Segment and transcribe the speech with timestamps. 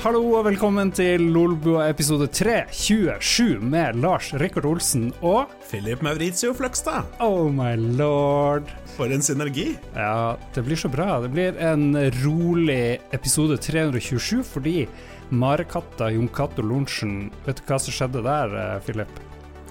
[0.00, 7.04] Hallo og velkommen til Lolbua episode 327 med Lars Rikard Olsen og Philip Maurizio Fløgstad.
[7.20, 8.70] Oh my lord.
[8.94, 9.74] For en synergi.
[9.92, 11.18] Ja, det blir så bra.
[11.20, 11.92] Det blir en
[12.22, 14.86] rolig episode 327 fordi
[15.28, 19.20] marekatta Jon Cato Lorentzen Vet du hva som skjedde der, eh, Philip?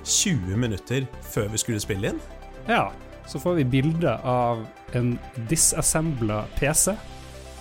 [0.06, 2.22] 20 minutter før vi skulle spille inn.
[2.70, 2.92] Ja,
[3.26, 4.62] så får vi bilde av
[4.94, 5.16] en
[5.50, 6.94] disassembla PC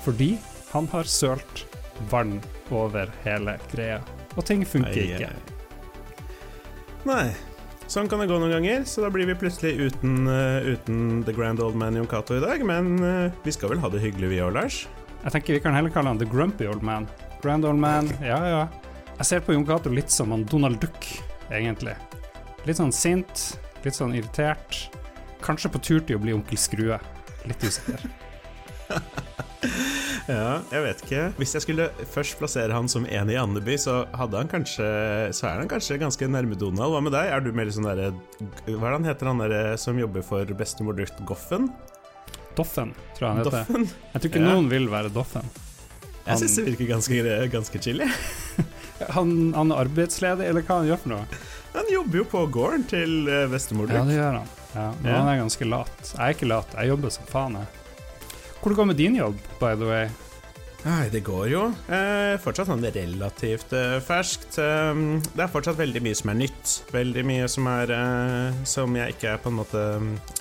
[0.05, 0.35] fordi
[0.69, 1.65] han har sølt
[2.11, 2.39] vann
[2.75, 4.01] over hele greia.
[4.37, 5.31] Og ting funker Ai, ikke.
[5.31, 5.55] ai.
[7.09, 7.29] Nei.
[7.89, 11.33] Sånn kan det gå noen ganger, så da blir vi plutselig uten, uh, uten The
[11.33, 12.61] Grand Old Man Jon Cato i dag.
[12.69, 14.83] Men uh, vi skal vel ha det hyggelig, vi òg, Lars?
[15.23, 17.09] Jeg tenker vi kan heller kalle han The Grumpy Old Man.
[17.43, 18.61] Grand Old Man, ja ja.
[19.19, 21.09] Jeg ser på Jon Cato litt som han Donald Duck,
[21.51, 21.97] egentlig.
[22.69, 23.49] Litt sånn sint,
[23.87, 24.85] litt sånn irritert.
[25.43, 27.01] Kanskje på tur til å bli onkel Skrue.
[27.49, 28.05] Litt usikker.
[30.29, 31.21] Ja, jeg vet ikke.
[31.41, 34.85] Hvis jeg skulle først plassere han som en i Andeby, så hadde han kanskje
[35.35, 36.93] Så er han kanskje ganske nærme Donald.
[36.93, 37.31] Hva med deg?
[37.33, 38.11] Er du mer sånn derre
[38.69, 41.17] Hva er det han heter, han derre som jobber for bestemor Dutt?
[41.29, 41.71] Goffen?
[42.59, 43.57] Doffen, tror jeg han heter.
[43.57, 43.89] Doffen?
[44.13, 44.53] Jeg tror ikke Ja.
[44.53, 45.49] noen vil være Doffen.
[46.29, 48.03] Jeg syns det virker ganske, ganske chill.
[49.15, 51.37] Han, han er arbeidsledig, eller hva han gjør for noe?
[51.77, 53.13] Han jobber jo på gården til
[53.53, 54.49] bestemor bestemor Ja, det gjør han.
[54.75, 55.19] Ja, men Ja.
[55.23, 56.01] han er ganske lat.
[56.03, 57.78] Jeg er ikke lat, jeg jobber som faen, jeg.
[58.61, 60.09] Hvor det går med din jobb, by the way?
[60.85, 61.63] Nei, det går jo.
[61.91, 64.61] Eh, fortsatt sånn relativt eh, ferskt.
[64.63, 65.01] Eh,
[65.35, 66.75] det er fortsatt veldig mye som er nytt.
[66.95, 69.83] Veldig mye som er eh, Som jeg ikke er på en måte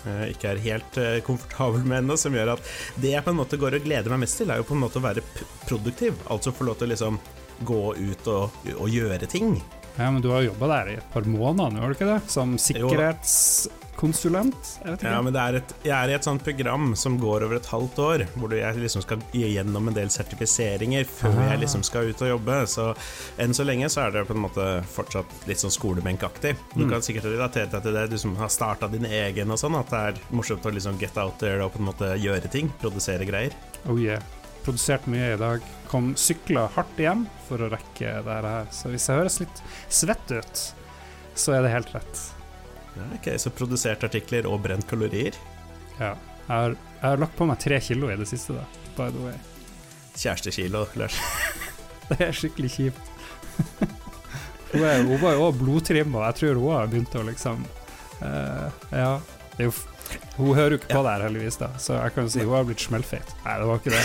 [0.06, 2.20] eh, Ikke er helt eh, komfortabel med ennå.
[2.22, 2.70] Som gjør at
[3.02, 4.86] det jeg på en måte går og gleder meg mest til, er jo på en
[4.86, 5.26] måte å være
[5.66, 6.22] produktiv.
[6.30, 7.20] Altså få lov til å liksom
[7.66, 9.58] gå ut og, og gjøre ting.
[9.98, 12.22] Ja, men du har jobba der i et par måneder nå, har du ikke det?
[12.30, 13.40] Som sikkerhets...
[13.66, 13.87] Jeg
[14.92, 15.10] vet ikke.
[15.12, 17.66] Ja, men det er et, jeg er i et sånt program som går over et
[17.72, 21.50] halvt år, hvor jeg liksom skal gjennom en del sertifiseringer før Ah.
[21.52, 22.60] jeg liksom skal ut og jobbe.
[22.70, 22.96] Så
[23.42, 26.56] enn så lenge så er det på en måte fortsatt litt sånn skolebenkaktig.
[26.76, 26.90] Du Mm.
[26.92, 29.90] kan sikkert relatere deg til det, du som har starta din egen og sånn, at
[29.90, 32.72] det er morsomt å liksom get out there og på en måte gjøre ting.
[32.80, 33.52] Produsere greier.
[33.90, 34.22] Oh yeah.
[34.64, 35.62] Produsert mye i dag.
[35.88, 38.66] Kom sykla hardt hjem for å rekke det her.
[38.70, 40.74] Så hvis jeg høres litt svett ut,
[41.36, 42.37] så er det helt rett.
[42.98, 45.38] Ja, ok, Så produsert artikler og brent kalorier.
[46.00, 46.16] Ja.
[46.48, 48.64] Jeg har, jeg har lagt på meg tre kilo i det siste, da.
[48.96, 49.38] By the way.
[50.18, 51.18] Kjærestekilo, Lars.
[52.10, 53.10] Det er skikkelig kjipt.
[54.72, 57.66] hun, er, hun var jo òg blodtrimma, jeg tror hun har begynt å liksom
[58.22, 59.18] uh, Ja.
[59.58, 59.74] Det jo,
[60.38, 62.56] hun hører jo ikke på det her, heldigvis, da, så jeg kan jo si hun
[62.56, 63.32] har blitt smellfeit.
[63.44, 64.04] Nei, det var ikke det.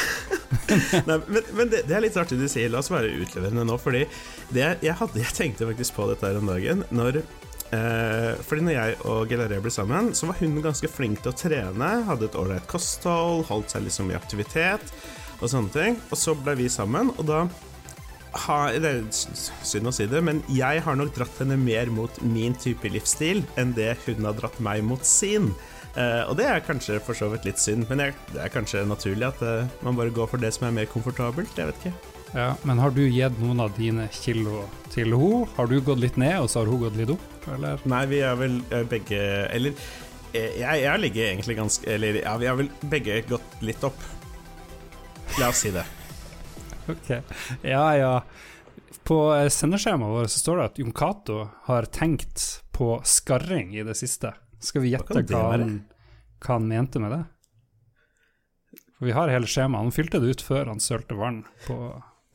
[1.09, 2.72] Nei, men men det, det er litt artig du sier.
[2.72, 3.76] La oss være utleverende nå.
[3.80, 4.03] Fordi
[4.50, 6.84] det, jeg, hadde, jeg tenkte faktisk på dette her om dagen.
[6.94, 7.20] Når,
[7.77, 11.37] eh, fordi når jeg og Gelaria ble sammen, så var hun ganske flink til å
[11.37, 11.91] trene.
[12.09, 14.94] Hadde et ålreit kosthold, holdt seg liksom i aktivitet
[15.43, 16.00] og sånne ting.
[16.10, 17.44] Og så ble vi sammen, og da
[18.47, 22.22] har, Det er synd å si det, men jeg har nok dratt henne mer mot
[22.25, 25.50] min type livsstil enn det hun har dratt meg mot sin.
[25.93, 28.87] Eh, og det er kanskje for så vidt litt synd, men jeg, det er kanskje
[28.89, 31.53] naturlig at eh, man bare går for det som er mer komfortabelt.
[31.59, 32.11] Jeg vet ikke.
[32.32, 34.62] Ja, Men har du gitt noen av dine kilo
[34.93, 35.43] til henne?
[35.56, 37.82] Har du gått litt ned, og så har hun gått litt opp, eller?
[37.88, 39.19] Nei, vi er vel eh, begge
[39.53, 39.75] Eller
[40.32, 44.00] eh, jeg, jeg ligger egentlig ganske Eller ja, vi har vel begge gått litt opp.
[45.41, 45.84] La oss si det.
[46.91, 47.12] Ok.
[47.62, 48.15] Ja, ja.
[49.06, 51.37] På eh, sendeskjemaet vårt så står det at Jon Cato
[51.69, 52.42] har tenkt
[52.75, 54.32] på skarring i det siste.
[54.59, 55.76] Skal vi gjette kan hva han,
[56.42, 57.21] hva han mente med det?
[58.97, 59.84] For vi har hele skjemaet.
[59.84, 61.76] Han fylte det ut før han sølte vann på,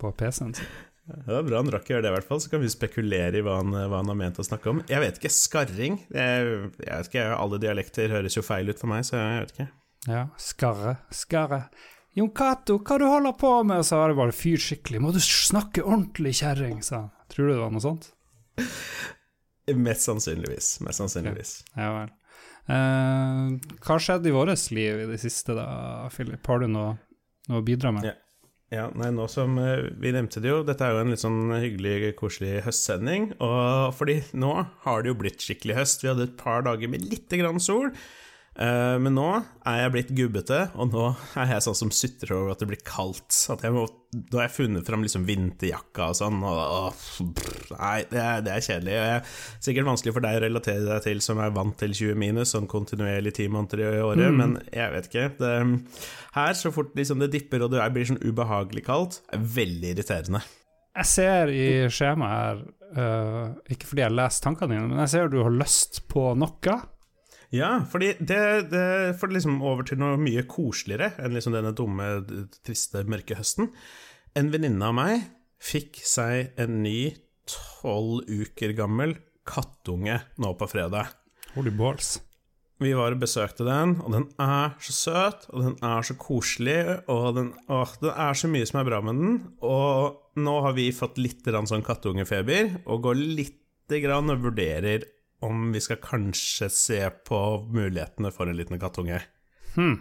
[0.02, 0.69] på PC-en sin.
[1.08, 2.40] Det var bra han rakk å gjøre det, i hvert fall.
[2.44, 4.81] Så kan vi spekulere i hva han, hva han har ment å snakke om.
[4.91, 5.31] Jeg vet ikke.
[5.31, 6.02] Skarring?
[6.12, 9.53] Jeg, jeg vet ikke, Alle dialekter høres jo feil ut for meg, så jeg vet
[9.56, 9.68] ikke.
[10.07, 11.62] Ja, skarre, skarre.
[12.18, 13.86] Jon Cato, hva du holder på med?
[13.88, 15.02] Så har det bare fyrt skikkelig.
[15.03, 17.09] Må du snakke ordentlig, kjerring, sa han.
[17.31, 18.12] Tror du det var noe sånt?
[19.88, 20.78] Mest sannsynligvis.
[20.84, 21.52] Mest sannsynligvis.
[21.75, 22.13] Ja vel.
[22.68, 25.68] Eh, hva skjedde i vårt liv i det siste, da,
[26.12, 26.44] Philip?
[26.47, 26.96] Har du noe,
[27.47, 28.09] noe å bidra med?
[28.09, 28.16] Ja.
[28.73, 31.53] Ja, nei, nå som eh, vi nevnte det jo, dette er jo en litt sånn
[31.56, 33.30] hyggelig, koselig høstsending.
[33.39, 34.51] Og fordi nå
[34.83, 36.03] har det jo blitt skikkelig høst.
[36.03, 37.94] Vi hadde et par dager med lite grann sol.
[38.57, 39.25] Eh, men nå
[39.69, 41.04] er jeg blitt gubbete, og nå
[41.38, 43.30] er jeg sånn som sutrer over at det blir kaldt.
[43.54, 43.83] At jeg må,
[44.18, 48.42] da har jeg funnet fram liksom vinterjakka og sånn, og, å, brr, Nei, det er,
[48.48, 48.95] det er kjedelig.
[48.98, 49.36] Det er
[49.68, 52.69] sikkert vanskelig for deg å relatere deg til som er vant til 20 minus, sånn
[52.71, 54.38] kontinuerlig ti måneder i året, Mm.
[54.42, 55.27] men jeg vet ikke.
[55.38, 55.54] Det,
[56.39, 60.42] her, så fort liksom det dipper og det blir sånn ubehagelig kaldt, er veldig irriterende.
[60.98, 62.62] Jeg ser i skjemaet her,
[62.98, 66.31] uh, ikke fordi jeg har lest tankene dine, men jeg ser du har lyst på
[66.42, 66.77] noe.
[67.55, 72.09] Ja, fordi det, det får liksom over til noe mye koseligere enn liksom denne dumme,
[72.67, 73.71] triste, mørke høsten.
[74.35, 75.23] En venninne av meg
[75.63, 77.15] fikk seg en ny
[77.47, 79.15] tolv uker gammel
[79.47, 81.13] kattunge nå på fredag.
[81.55, 82.17] Holy balls.
[82.77, 86.77] Vi var og besøkte den, og den er så søt, og den er så koselig,
[87.09, 89.39] og den, åh, det er så mye som er bra med den.
[89.65, 93.63] Og nå har vi fått litt sånn kattungefeber, og går litt
[94.03, 95.07] grann og vurderer
[95.45, 97.39] om vi skal kanskje se på
[97.69, 99.22] mulighetene for en liten kattunge.
[99.75, 100.00] Hmm.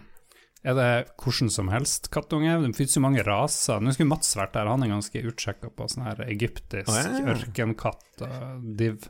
[0.65, 0.89] Er det
[1.21, 2.55] hvordan som helst kattunge?
[2.63, 3.79] Det finnes jo mange raser.
[3.79, 7.35] Nå skulle Mats vært der, han er ganske utsjekka på sånn her egyptisk oh, ja.
[7.35, 9.05] ørkenkatt og div.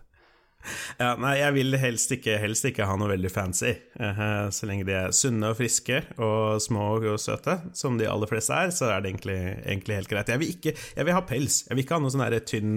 [1.02, 4.22] Ja, nei, jeg vil helst ikke, helst ikke ha noe veldig fancy, eh,
[4.54, 8.58] så lenge de er sunne og friske og små og søte, som de aller fleste
[8.58, 10.34] er, så er det egentlig, egentlig helt greit.
[10.34, 12.76] Jeg vil, ikke, jeg vil ha pels, jeg vil ikke ha noe sånn tynn,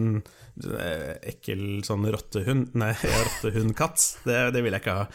[0.77, 2.93] eh, ekkel sånn rottehund, nei,
[3.27, 5.11] rottehundkatt, det, det vil jeg ikke ha.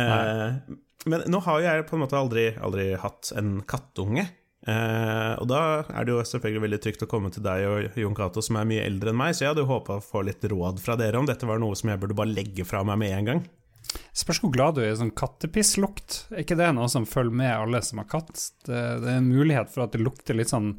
[0.00, 0.76] Eh,
[1.08, 4.26] men nå har jeg på en måte aldri, aldri hatt en kattunge.
[4.66, 8.16] Eh, og da er det jo selvfølgelig veldig trygt å komme til deg og Jon
[8.18, 10.44] Cato, som er mye eldre enn meg, så jeg hadde jo håpa å få litt
[10.50, 13.14] råd fra dere om dette var noe som jeg burde bare legge fra meg med
[13.14, 13.44] en gang.
[14.16, 16.24] Spørs hvor glad du er i sånn kattepisslukt.
[16.34, 18.34] Er ikke det noe som følger med alle som har katt?
[18.66, 20.74] Det, det er en mulighet for at det lukter litt sånn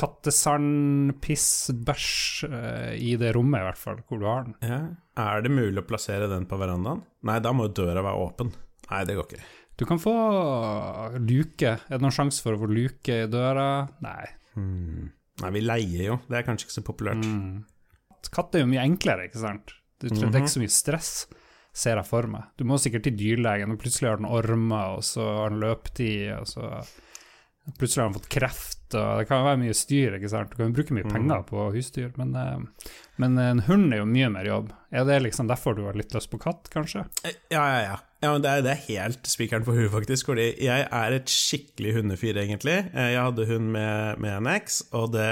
[0.00, 4.56] kattesand, piss, bæsj eh, i det rommet, i hvert fall, hvor du har den.
[4.64, 4.80] Ja.
[5.20, 7.02] Er det mulig å plassere den på verandaen?
[7.28, 8.52] Nei, da må jo døra være åpen.
[8.90, 9.42] Nei, det går ikke.
[9.80, 10.12] Du kan få
[11.24, 11.72] luke.
[11.72, 13.88] Er det noen sjanse for å få luke i døra?
[14.04, 14.26] Nei.
[14.52, 15.08] Hmm.
[15.40, 17.24] Nei, vi leier jo, det er kanskje ikke så populært.
[17.24, 17.62] Mm.
[18.30, 19.72] Katt er jo mye enklere, ikke sant?
[20.00, 21.12] Du trenger Det er ikke så mye stress,
[21.72, 22.50] ser jeg for meg.
[22.60, 26.26] Du må sikkert til dyrlegen, og plutselig har den ormer, og så har den løpetid,
[26.36, 26.68] og så
[27.78, 30.50] plutselig har den fått kreft, og det kan være mye styr, ikke sant.
[30.50, 32.86] Du kan bruke mye penger på husdyr, men, eh,
[33.22, 34.72] men en hund er jo mye mer jobb.
[34.90, 37.04] Er det liksom derfor du har litt lyst på katt, kanskje?
[37.24, 37.96] Eh, Ja, ja, ja.
[38.24, 40.26] ja men det, er, det er helt spikeren på huet, faktisk.
[40.32, 42.78] Fordi jeg er et skikkelig hundefyr, egentlig.
[42.94, 45.28] Eh, Jeg hadde hund med, med en eks, og det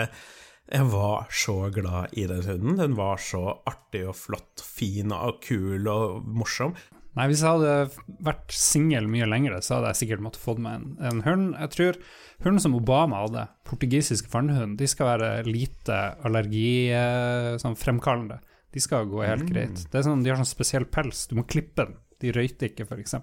[0.69, 2.77] Jeg var så glad i den hunden.
[2.77, 6.75] Den var så artig og flott, fin og kul og morsom.
[7.19, 10.79] Nei, hvis jeg hadde vært singel mye lenger, så hadde jeg sikkert måttet fått meg
[10.79, 11.49] en, en hund.
[11.59, 11.99] Jeg tror
[12.45, 17.75] hunden som Obama hadde, portugisisk fannhund, de skal være lite allergi eh, sånn.
[17.75, 19.83] De skal gå helt greit.
[19.91, 21.99] Det er sånn, De har sånn spesiell pels, du må klippe den.
[22.23, 23.19] De røyter ikke, f.eks.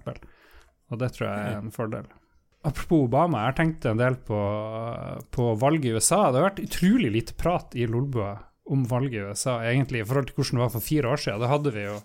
[0.91, 2.11] Og det tror jeg er en fordel.
[2.65, 4.37] Apropos Obama, jeg har tenkt en del på,
[5.35, 6.25] på valget i USA.
[6.27, 8.33] Det har vært utrolig lite prat i Lolbua
[8.73, 11.43] om valget i USA, egentlig, i forhold til hvordan det var for fire år siden.
[11.43, 11.99] Da hadde vi jo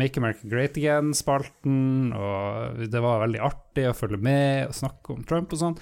[0.00, 5.22] Make America Great Again-spalten, og det var veldig artig å følge med og snakke om
[5.28, 5.78] Trump og sånn.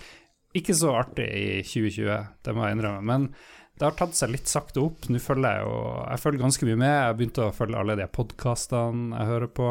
[0.59, 3.31] Ikke så artig i 2020, det må jeg innrømme, men
[3.79, 5.09] det har tatt seg litt sakte opp.
[5.09, 6.93] Nå følger jeg jo Jeg følger ganske mye med.
[6.93, 9.71] Jeg har begynt å følge alle de podkastene jeg hører på.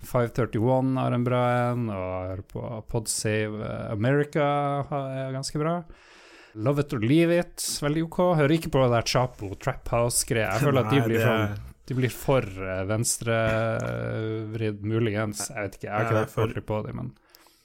[0.00, 4.46] 531 har en bra en, og jeg hører på Podsave America
[4.86, 5.74] er ganske bra.
[6.54, 8.20] Love it or leave it, veldig ok.
[8.38, 10.54] Hører ikke på det der Chapo Trap House-greia.
[10.56, 15.48] Jeg føler at de blir, sånn, de blir for eh, venstrevridd, muligens.
[15.50, 17.10] Jeg vet ikke, jeg har ikke vært for- på dem, men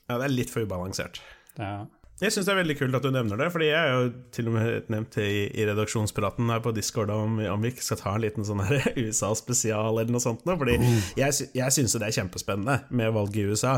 [0.10, 1.22] Ja, det er litt for ubalansert.
[1.60, 1.86] ja.
[2.22, 4.48] Jeg syns det er veldig kult at du nevner det, fordi jeg er jo til
[4.48, 7.98] og med nevnt det i, i redaksjonspraten her på Discord om, om vi ikke skal
[8.00, 8.62] ta en liten sånn
[9.04, 10.46] USA-spesial eller noe sånt.
[10.48, 10.78] nå, Fordi
[11.20, 13.74] jeg, sy- jeg syns det er kjempespennende med valget i USA.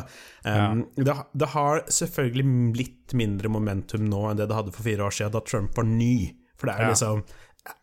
[0.45, 5.07] Um, det, det har selvfølgelig litt mindre momentum nå enn det det hadde for fire
[5.09, 6.13] år siden, da Trump var ny.
[6.61, 6.94] For det er Ja.
[6.94, 7.23] liksom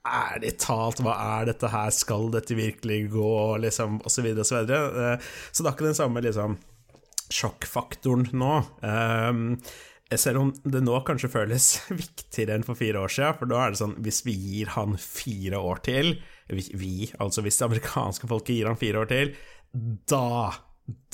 [0.05, 3.33] Ærlig talt, hva er dette her, skal dette virkelig gå,
[3.65, 5.11] liksom, videre og så videre.
[5.15, 6.59] Eh, Så det er ikke den samme liksom
[7.33, 8.55] sjokkfaktoren nå.
[8.85, 9.45] Um,
[10.15, 11.71] selv om det nå kanskje føles
[12.03, 14.99] viktigere enn for fire år siden, for da er det sånn hvis vi gir han
[15.01, 16.15] fire år til,
[16.53, 19.35] vi altså hvis det amerikanske folket gir han fire år til,
[20.11, 20.53] da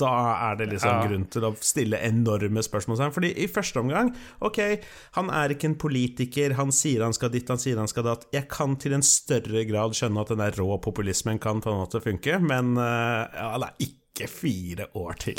[0.00, 1.06] da er det liksom Ja.
[1.06, 3.12] grunn til å stille enorme spørsmål.
[3.14, 4.12] Fordi i første omgang,
[4.42, 4.80] ok,
[5.14, 8.26] han er ikke en politiker, han sier han skal ditt, han sier han skal datt.
[8.32, 11.82] Jeg kan til en større grad skjønne at den der rå populismen kan på en
[11.86, 15.38] måte funke, men eh, ja, det er ikke fire år til.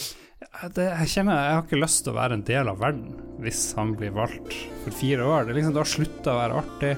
[0.74, 3.12] det, jeg kjenner jeg har ikke lyst til å være en del av verden
[3.44, 5.44] hvis han blir valgt for fire år.
[5.46, 6.94] Det, er liksom, det har slutta å være artig.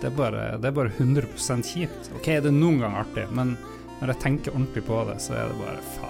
[0.00, 1.28] Det er, bare, det er bare 100
[1.60, 2.08] kjipt.
[2.16, 3.52] Ok, det er noen gang artig, men
[4.00, 6.09] når jeg tenker ordentlig på det, så er det bare faen.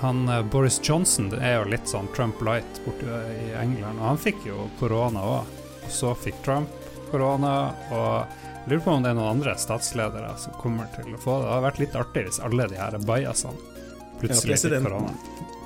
[0.00, 4.20] Han eh, Boris Johnson er jo litt sånn Trump light borte i England, og han
[4.22, 5.56] fikk jo korona òg.
[5.84, 6.68] Og så fikk Trump
[7.10, 7.54] korona,
[7.90, 8.34] og
[8.68, 11.46] jeg lurer på om det er noen andre statsledere som kommer til å få det.
[11.46, 13.76] Det hadde vært litt artig hvis alle de her bajasene
[14.20, 15.14] plutselig fikk korona.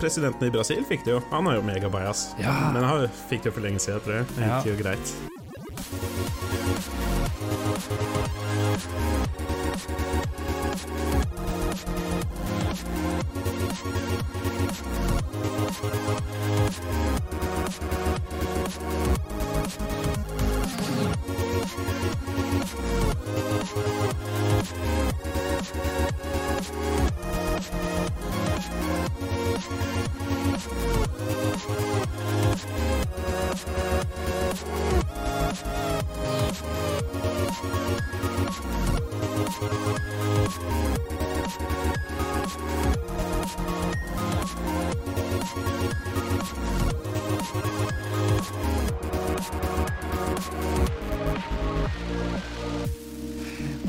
[0.02, 1.20] Presidenten i Brasil fikk det jo.
[1.30, 2.28] Han har jo megabias.
[2.42, 2.54] Ja.
[2.74, 4.26] Men han fikk det jo for lenge siden, tror jeg.
[4.36, 4.60] Det Ja.
[4.62, 5.14] gikk jo greit.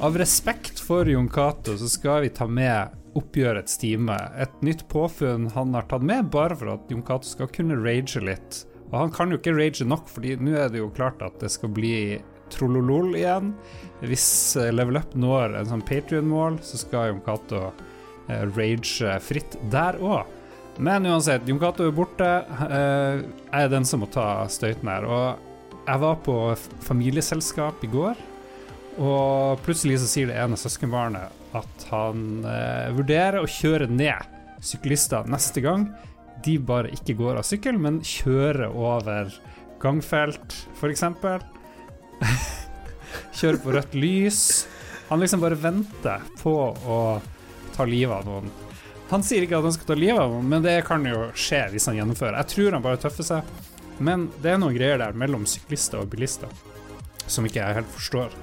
[0.04, 4.16] Av respekt for Jon Cato så skal vi ta med oppgjørets time.
[4.42, 8.22] Et nytt påfunn han har tatt med, bare for at Jon Cato skal kunne rage
[8.24, 8.64] litt.
[8.92, 11.50] Og han kan jo ikke rage nok, Fordi nå er det jo klart at det
[11.54, 12.22] skal bli
[12.54, 13.54] trollolol igjen.
[14.04, 17.64] Hvis eh, Level Up når en sånn Patrion-mål, så skal Jon Cato
[18.30, 20.30] eh, rage fritt der òg.
[20.84, 22.30] Men uansett, Jon Cato er borte.
[22.68, 25.06] Eh, jeg er den som må ta støyten her.
[25.10, 26.38] Og jeg var på
[26.86, 28.22] familieselskap i går.
[29.02, 34.32] Og plutselig så sier det ene søskenbarnet at han eh, vurderer å kjøre ned
[34.64, 35.90] syklister neste gang
[36.44, 39.32] de bare ikke går av sykkel, men kjører over
[39.84, 41.04] gangfelt, f.eks.
[43.40, 44.42] kjører på rødt lys.
[45.10, 47.00] Han liksom bare venter på å
[47.76, 48.52] ta livet av noen.
[49.12, 51.66] Han sier ikke at han skal ta livet av noen, men det kan jo skje
[51.74, 52.40] hvis han gjennomfører.
[52.42, 53.56] Jeg tror han bare tøffer seg,
[54.04, 56.52] men det er noen greier der mellom syklister og bilister
[57.30, 58.34] som ikke jeg helt forstår.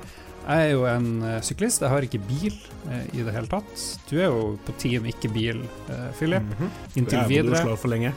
[0.40, 2.54] Jeg er jo en uh, syklist, jeg har ikke bil
[2.90, 3.82] eh, i det hele tatt.
[4.08, 5.60] Du er jo på team ikke bil,
[5.92, 6.42] eh, Philip.
[6.42, 6.70] Mm -hmm.
[6.96, 7.68] Inntil videre.
[7.68, 8.14] Jeg for lenge.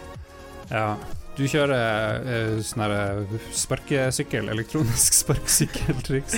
[0.71, 0.95] Ja.
[1.35, 6.33] Du kjører sånn herre sparkesykkel, elektronisk sparkesykkeltriks.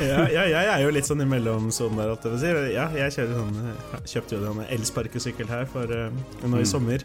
[0.00, 2.46] ja, ja, jeg er jo litt sånn imellom sånn der, at si.
[2.74, 3.72] Ja, jeg kjører sånn
[4.04, 6.66] Kjøpte jo denne elsparkesykkel her for nå i mm.
[6.66, 7.00] sommer.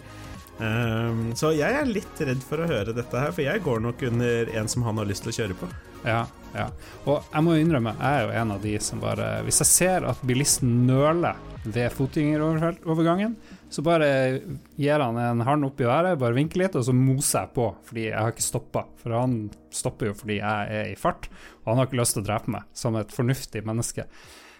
[0.60, 4.02] Um, så jeg er litt redd for å høre dette her, for jeg går nok
[4.04, 5.70] under en som han har lyst til å kjøre på.
[6.04, 6.26] Ja,
[6.56, 6.66] ja.
[7.06, 10.08] Og jeg må innrømme, jeg er jo en av de som bare Hvis jeg ser
[10.10, 13.36] at bilisten nøler ved fotgjengerovergangen,
[13.70, 14.10] så bare
[14.80, 17.68] gir han en hånd opp i været, bare vinker litt, og så moser jeg på,
[17.86, 18.86] fordi jeg har ikke stoppa.
[19.02, 19.40] For han
[19.76, 21.28] stopper jo fordi jeg er i fart,
[21.62, 24.08] og han har ikke lyst til å drepe meg, som et fornuftig menneske.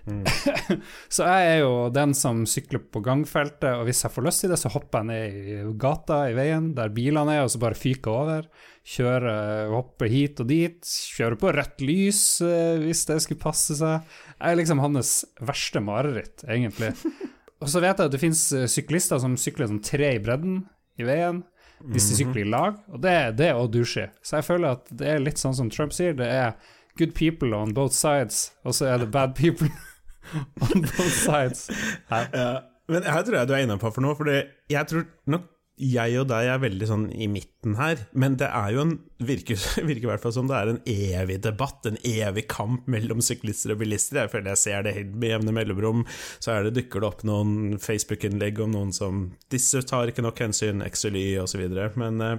[0.10, 0.24] Mm.
[1.16, 4.54] så jeg er jo den som sykler på gangfeltet, og hvis jeg får lyst til
[4.54, 7.78] det, så hopper jeg ned i gata i veien der bilene er, og så bare
[7.78, 8.50] fyker over.
[8.88, 10.80] Kjører, hoppe hit og dit.
[11.16, 14.08] Kjøre på rødt lys eh, hvis det skulle passe seg.
[14.38, 15.14] Jeg er liksom hans
[15.46, 16.94] verste mareritt, egentlig.
[17.62, 20.64] og så vet jeg at det fins eh, syklister som sykler sånn tre i bredden
[21.00, 21.44] i veien.
[21.80, 24.10] Hvis de sykler i lag, og det, det er òg douchey.
[24.20, 26.58] Så jeg føler at det er litt sånn som Trump sier, det er
[27.00, 29.70] good people on both sides, og så er det bad people
[30.66, 31.70] On both sides.
[32.12, 32.60] Ja,
[32.92, 35.48] men her tror jeg du er inne på for noe, for jeg tror nok
[35.80, 38.92] jeg og deg er veldig sånn i midten her, men det er jo en
[39.24, 39.60] virker,
[39.90, 43.74] virker i hvert fall som det er en evig debatt, en evig kamp mellom syklister
[43.74, 44.20] og bilister.
[44.26, 46.04] Jeg føler jeg ser det helt med jevne mellomrom.
[46.44, 50.84] Så det, dukker det opp noen Facebook-innlegg om noen som Disse tar ikke nok hensyn,
[50.84, 51.64] XLY osv.
[52.00, 52.36] Men uh,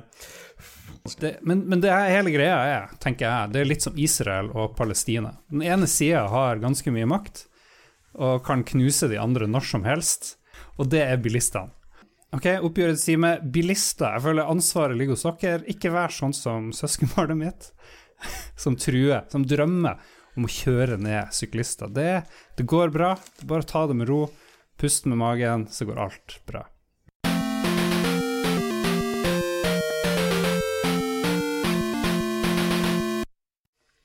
[1.16, 4.76] det, men, men, det hele greia er, tenker jeg, det er litt som Israel og
[4.76, 5.32] Palestina.
[5.48, 7.46] Den ene sida har ganske mye makt,
[8.20, 10.34] og kan knuse de andre når som helst,
[10.76, 11.72] og det er bilistene.
[12.30, 14.12] Ok, Oppgjøret sier med bilister.
[14.14, 15.64] Jeg føler ansvaret ligger hos dere.
[15.72, 17.70] Ikke vær sånn som søskenbarnet mitt,
[18.62, 19.98] som truer, som drømmer
[20.38, 21.90] om å kjøre ned syklister.
[21.90, 22.22] Det,
[22.56, 23.16] det går bra.
[23.50, 24.28] Bare ta det med ro.
[24.80, 26.62] Pust med magen, så går alt bra.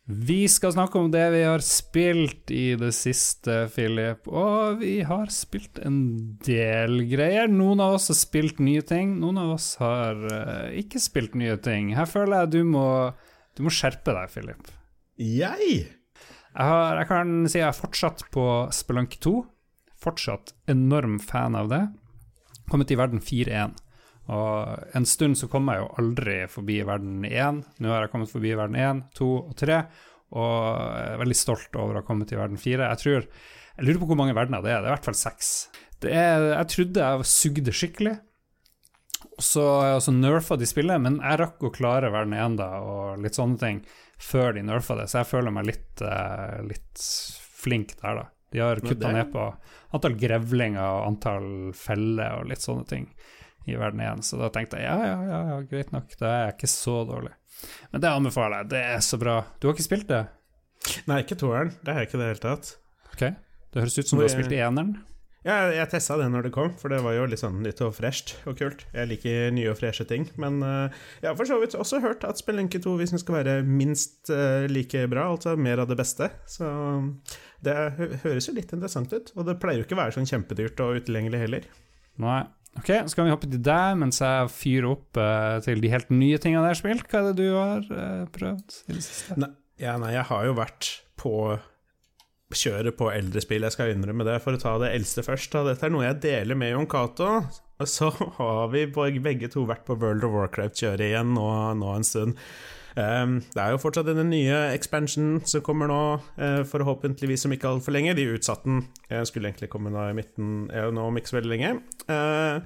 [0.05, 4.27] Vi skal snakke om det vi har spilt i det siste, Philip.
[4.29, 5.97] Og vi har spilt en
[6.45, 7.49] del greier.
[7.49, 11.57] Noen av oss har spilt nye ting, noen av oss har uh, ikke spilt nye
[11.57, 11.89] ting.
[11.97, 12.85] Her føler jeg du må,
[13.57, 14.69] du må skjerpe deg, Philip.
[15.17, 15.71] Jeg?
[15.89, 18.45] Jeg, har, jeg kan si jeg er fortsatt på
[18.77, 19.33] Spelunk 2.
[20.05, 21.81] Fortsatt enorm fan av det.
[22.69, 23.73] Kommet i verden 4-1.
[24.33, 27.61] Og en stund så kom jeg jo aldri forbi verden 1.
[27.83, 29.81] Nå har jeg kommet forbi verden 1, 2 og 3,
[30.35, 30.53] og
[30.97, 32.89] jeg er veldig stolt over å ha kommet til verden 4.
[32.89, 33.19] Jeg tror
[33.75, 34.79] Jeg lurer på hvor mange verdener det er.
[34.79, 35.51] Det er i hvert fall seks.
[36.05, 38.15] jeg trodde jeg sugde skikkelig,
[39.39, 43.21] så, jeg så nerfa de spillet, men jeg rakk å klare verden 1 da, og
[43.23, 43.81] litt sånne ting
[44.21, 47.05] før de nerfa det, så jeg føler meg litt, uh, litt
[47.59, 48.25] flink der, da.
[48.55, 49.49] De har kutta ned på
[49.95, 53.09] antall grevlinger og antall feller og litt sånne ting
[53.65, 54.23] i verden igjen.
[54.25, 57.01] Så da tenkte jeg ja, ja, ja, ja greit nok, da er jeg ikke så
[57.09, 57.33] dårlig.
[57.93, 59.39] Men det anbefaler jeg, det er så bra.
[59.59, 60.25] Du har ikke spilt det?
[61.09, 61.73] Nei, ikke toeren.
[61.81, 62.71] Det har jeg ikke i det hele tatt.
[63.13, 63.27] Ok,
[63.73, 64.95] Det høres ut som du har spilt i eneren?
[65.45, 67.91] Ja, jeg testa det når det kom, for det var jo litt sånn nytt og
[67.93, 68.81] fresht og kult.
[68.95, 70.89] Jeg liker nye og freshe ting, men uh,
[71.21, 74.31] jeg har for så vidt også hørt at Spellenke 2 hvis den skal være minst
[74.33, 76.31] uh, like bra, altså mer av det beste.
[76.49, 76.65] Så
[77.65, 77.77] det
[78.23, 81.03] høres jo litt interessant ut, og det pleier jo ikke å være sånn kjempedyrt og
[81.03, 81.69] utilgjengelig heller.
[82.25, 82.41] Nei,
[82.75, 86.11] Ok, Så kan vi hoppe til deg mens jeg fyrer opp uh, til de helt
[86.11, 87.07] nye tingene jeg har spilt.
[87.11, 89.37] Hva er det du har uh, prøvd i det siste?
[89.39, 89.51] Nei,
[89.81, 91.35] ja, nei, jeg har jo vært på
[92.55, 94.37] kjøret på eldre spill, jeg skal innrømme det.
[94.43, 95.63] For å ta det eldste først, da.
[95.69, 97.29] Dette er noe jeg deler med Jon Cato.
[97.83, 101.47] Så har vi begge to vært på World of Warcraft-kjøret igjen nå,
[101.79, 102.39] nå, en stund.
[102.95, 106.03] Um, det er jo fortsatt denne nye expansionen som kommer nå,
[106.39, 108.15] uh, forhåpentligvis om ikke altfor lenge.
[108.15, 108.85] De utsatte den.
[109.11, 111.75] Jeg skulle egentlig komme nå i midten, nå om ikke så veldig lenge.
[112.07, 112.63] Uh,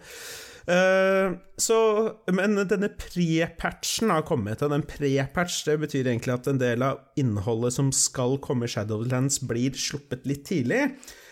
[0.69, 1.75] Uh, så,
[2.29, 7.00] men denne pre-patchen har kommet, og den pre-patch det betyr egentlig at en del av
[7.17, 10.83] innholdet som skal komme i Shadowlands, blir sluppet litt tidlig.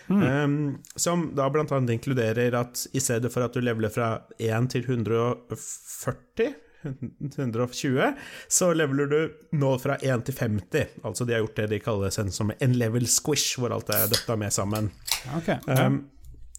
[0.08, 0.80] Mm.
[0.96, 4.88] Som da blant annet inkluderer at i stedet for at du leveler fra 1 til
[4.88, 8.12] 140 120,
[8.48, 11.00] så leveler du nå fra 1 til 50.
[11.02, 14.36] Altså de har gjort det de kaller som en level squish, hvor alt er døtta
[14.38, 14.92] med sammen.
[15.40, 15.84] Okay, okay.
[15.86, 16.04] um,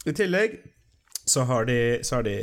[0.06, 0.60] I tillegg
[1.30, 2.36] så har de, så har de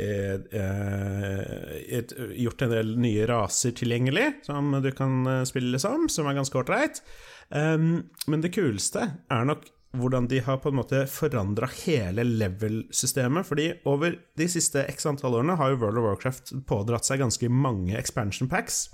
[0.53, 6.29] uh, et, gjort en del nye raser tilgjengelig, som du kan eh, spille som, som
[6.29, 7.01] er ganske ålreit.
[7.49, 13.47] Um, men det kuleste er nok hvordan de har på en måte forandra hele level-systemet.
[13.47, 17.49] Fordi over de siste x antall årene har jo World of Warcraft pådratt seg ganske
[17.49, 18.87] mange expansion packs.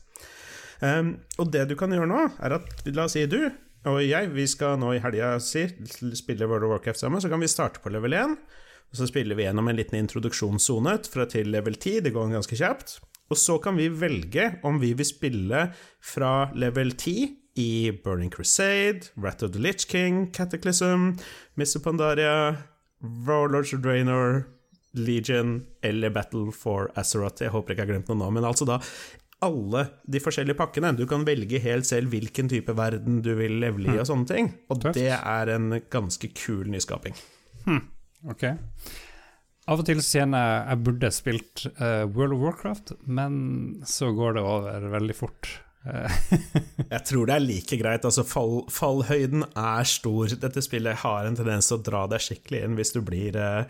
[0.83, 3.39] Um, og det du kan gjøre nå, er at la oss si du
[3.89, 5.65] og jeg, vi skal nå i helga si,
[6.15, 8.38] spille World of Warcraft sammen, så kan vi starte på level 1.
[8.93, 12.55] Og Så spiller vi gjennom en liten introduksjonssone fra til level 10, det går ganske
[12.55, 13.00] kjapt.
[13.33, 15.65] Og så kan vi velge om vi vil spille
[16.00, 21.17] fra level 10 i Burning Crusade, Rat of the Litch King, Cataclysm,
[21.55, 21.79] Mr.
[21.83, 22.57] Pandaria,
[23.01, 24.45] Warlords of Draenor,
[24.93, 27.43] Legion eller Battle for Azeroth.
[27.43, 28.79] Jeg håper ikke jeg har glemt noe nå, men altså da
[29.43, 30.93] alle de forskjellige pakkene.
[30.95, 34.51] Du kan velge helt selv hvilken type verden du vil levele i, og sånne ting.
[34.72, 37.17] Og det er en ganske kul nyskaping.
[37.65, 37.83] Hmm.
[38.31, 38.47] Ok.
[39.71, 43.36] Av og til kjenner jeg jeg burde spilt uh, World of Warcraft, men
[43.88, 45.51] så går det over veldig fort.
[46.93, 48.06] jeg tror det er like greit.
[48.08, 50.36] Altså fall, fallhøyden er stor.
[50.39, 53.65] Dette spillet har en tendens til å dra deg skikkelig inn hvis du blir uh,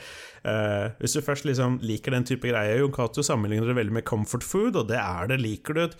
[0.45, 4.07] uh, Hvis du først liksom liker den type greier Jon Cato sammenligner det veldig med
[4.09, 5.41] comfort food, og det er det.
[5.43, 5.97] Liker du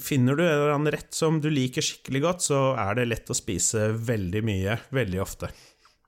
[0.00, 3.28] Finner du en eller annen rett som du liker skikkelig godt, så er det lett
[3.28, 5.50] å spise veldig mye, veldig ofte.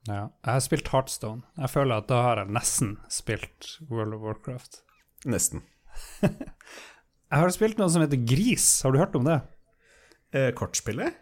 [0.07, 0.23] Ja.
[0.31, 1.45] Jeg har spilt Heartstone.
[1.59, 4.81] Jeg føler at da har jeg nesten spilt World of Warcraft.
[5.29, 5.67] Nesten.
[7.31, 8.83] jeg har spilt noe som heter Gris.
[8.85, 9.39] Har du hørt om det?
[10.37, 11.13] Eh, kortspillet?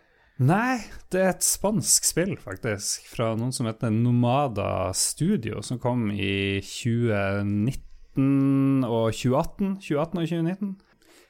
[0.42, 0.82] Nei,
[1.14, 3.06] det er et spansk spill, faktisk.
[3.06, 9.78] Fra noen som heter Nomada Studio, som kom i 2019 og 2018.
[9.78, 10.74] 2018 og 2019.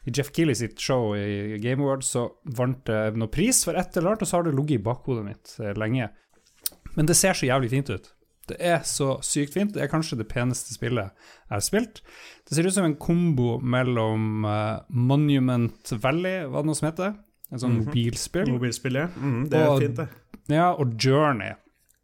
[0.05, 3.97] I Jeff Keeley sitt show i Game Awards så vant det noe pris for et
[3.97, 6.11] eller annet, og så har det ligget i bakhodet mitt eh, lenge.
[6.97, 8.07] Men det ser så jævlig fint ut.
[8.51, 9.73] Det er så sykt fint.
[9.75, 12.03] Det er kanskje det peneste spillet jeg har spilt.
[12.45, 17.15] Det ser ut som en kombo mellom uh, Monument Valley, hva det nå som heter?
[17.51, 17.87] En sånn mm -hmm.
[17.87, 18.51] mobilspill.
[18.53, 19.09] Mobilspill, ja.
[19.17, 20.09] Mm, det er og, fint, det.
[20.49, 21.55] Ja, og Journey.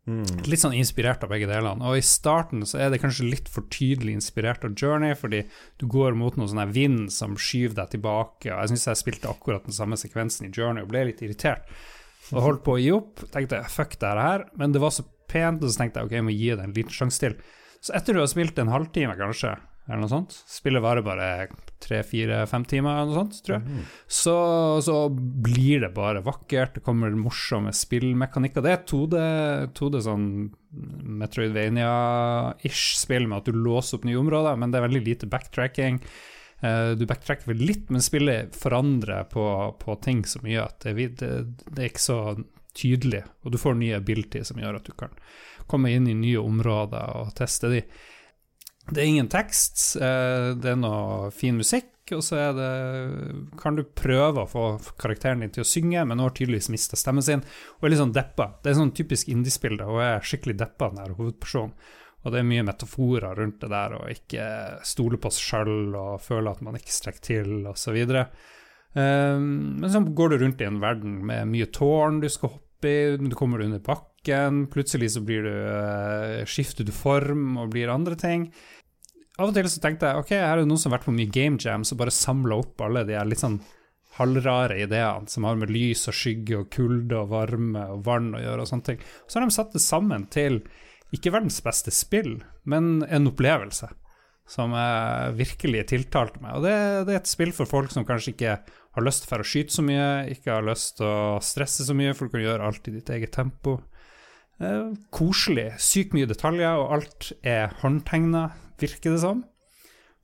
[0.08, 0.24] Mm.
[0.48, 1.84] Litt sånn inspirert av begge delene.
[1.86, 5.44] Og i starten så er det kanskje litt for tydelig inspirert av Journey, fordi
[5.78, 8.50] du går mot noe sånn vind som skyver deg tilbake.
[8.50, 11.68] Og jeg syns jeg spilte akkurat den samme sekvensen i Journey og ble litt irritert
[12.30, 13.22] og holdt på å gi opp.
[13.34, 16.26] Tenkte fuck det her, men det var så pent, og så tenkte jeg ok, jeg
[16.26, 17.40] må gi det en liten sjanse til.
[17.80, 19.54] Så etter du har spilt en halvtime, kanskje,
[19.88, 21.28] eller noe sånt, spillet varer bare
[21.80, 23.86] tre, fire, fem timer, eller noe sånt, tror jeg, mm.
[24.20, 24.36] så,
[24.84, 26.76] så, blir det bare vakkert.
[26.76, 28.64] Det kommer morsomme spillmekanikker.
[28.64, 29.22] Det er 2D,
[29.78, 30.26] 2D sånn
[31.22, 35.98] Metroidvania-ish spill med at du låser opp nye områder, men det er veldig lite backtracking.
[36.60, 39.44] Uh, du backtracker vel litt, men spillet forandrer på,
[39.80, 41.30] på ting så mye at det, det,
[41.64, 42.20] det, er ikke så
[42.76, 43.24] tydelig.
[43.44, 45.14] Og du får nye ability som gjør at du kan
[45.70, 47.84] komme inn i nye områder og teste de.
[48.90, 52.70] Det er ingen tekst, uh, det er noe fin musikk, og så er det
[53.60, 54.64] kan du prøve å få
[54.98, 58.00] karakteren din til å synge, men nå har tydeligvis mista stemmen sin og er litt
[58.02, 58.48] sånn deppa.
[58.64, 61.76] Det er sånn typisk indiespill, da, og er skikkelig deppa, den her hovedpersonen.
[62.20, 64.46] Og det er mye metaforer rundt det der, og ikke
[64.84, 67.96] stole på seg sjøl og føle at man ikke strekker til, osv.
[68.10, 68.18] Um,
[68.98, 73.16] men så går du rundt i en verden med mye tårn du skal hoppe i,
[73.20, 78.16] du kommer under bakken, plutselig så blir du, uh, skifter du form og blir andre
[78.18, 78.48] ting.
[79.40, 81.14] Av og til så tenkte jeg ok, her er det noen som har vært på
[81.16, 83.60] mye game jams og bare samla opp alle de litt sånn
[84.18, 88.42] halvrare ideene som har med lys og skygge og kulde og varme og vann å
[88.42, 89.04] gjøre og sånne ting.
[89.26, 90.60] Så har de satt det sammen til
[91.14, 93.88] ikke verdens beste spill, men en opplevelse
[94.50, 94.74] som
[95.38, 96.56] virkelig tiltalte meg.
[96.58, 96.74] Og det,
[97.06, 99.84] det, er et spill for folk som kanskje ikke har lyst til å skyte så
[99.86, 102.96] mye, ikke har lyst til å stresse så mye, for du kan gjøre alt i
[102.96, 103.76] ditt eget tempo.
[104.60, 105.68] Eh, koselig.
[105.80, 108.48] Sykt mye detaljer, og alt er håndtegna,
[108.82, 109.44] virker det som.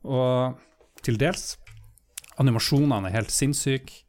[0.02, 0.58] Og
[1.06, 1.54] til dels.
[2.42, 4.02] Animasjonene er helt sinnssyke.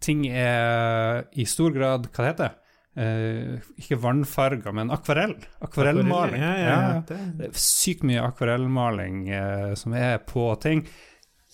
[0.00, 2.67] Ting er i stor grad Hva det heter det?
[2.98, 5.36] Eh, Ikke vannfarger, men akvarell.
[5.64, 6.42] Akvarellmaling.
[6.42, 7.02] Ja, ja, ja.
[7.08, 10.84] Det, er sykt mye akvarellmaling uh, som er på ting.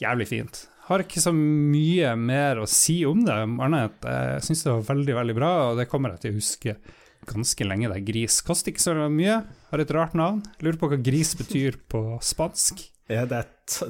[0.01, 0.65] Jævlig fint.
[0.89, 5.15] Har ikke så mye mer å si om det, annet jeg syns det var veldig,
[5.17, 6.77] veldig bra, og det kommer jeg til å huske
[7.25, 7.89] ganske lenge.
[7.89, 8.41] Det er gris.
[8.45, 9.39] Koster ikke så mye,
[9.71, 10.43] har et rart navn.
[10.61, 12.85] Lurer på hva gris betyr på spansk.
[13.13, 13.45] Ja, det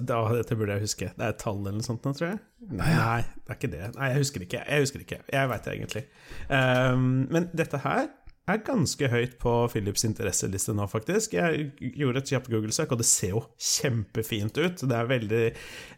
[0.06, 1.12] da, dette burde jeg huske.
[1.14, 2.42] Det er et tall eller noe sånt nå, tror jeg.
[2.74, 3.86] Nei, det er ikke det.
[3.94, 4.66] Nei, jeg husker ikke.
[4.66, 5.22] Jeg husker ikke.
[5.30, 6.04] Jeg veit det egentlig.
[6.48, 8.08] Um, men dette her
[8.44, 11.36] er ganske høyt på Philips interesseliste nå, faktisk.
[11.38, 14.82] Jeg gjorde et kjapt Google-søk, og det ser jo kjempefint ut.
[14.84, 15.44] Det er veldig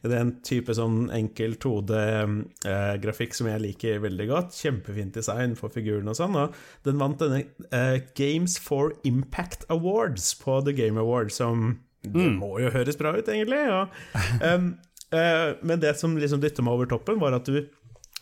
[0.07, 4.61] det er en type sånn enkel 2D-grafikk som jeg liker veldig godt.
[4.61, 6.39] Kjempefint design for figuren og sånn.
[6.39, 6.55] Og
[6.87, 11.81] den vant denne uh, Games for Impact Awards på The Game Award, som
[12.15, 13.59] det må jo høres bra ut, egentlig.
[13.67, 13.87] Ja.
[14.55, 14.75] um,
[15.15, 17.65] uh, men det som liksom dytta meg over toppen, var at du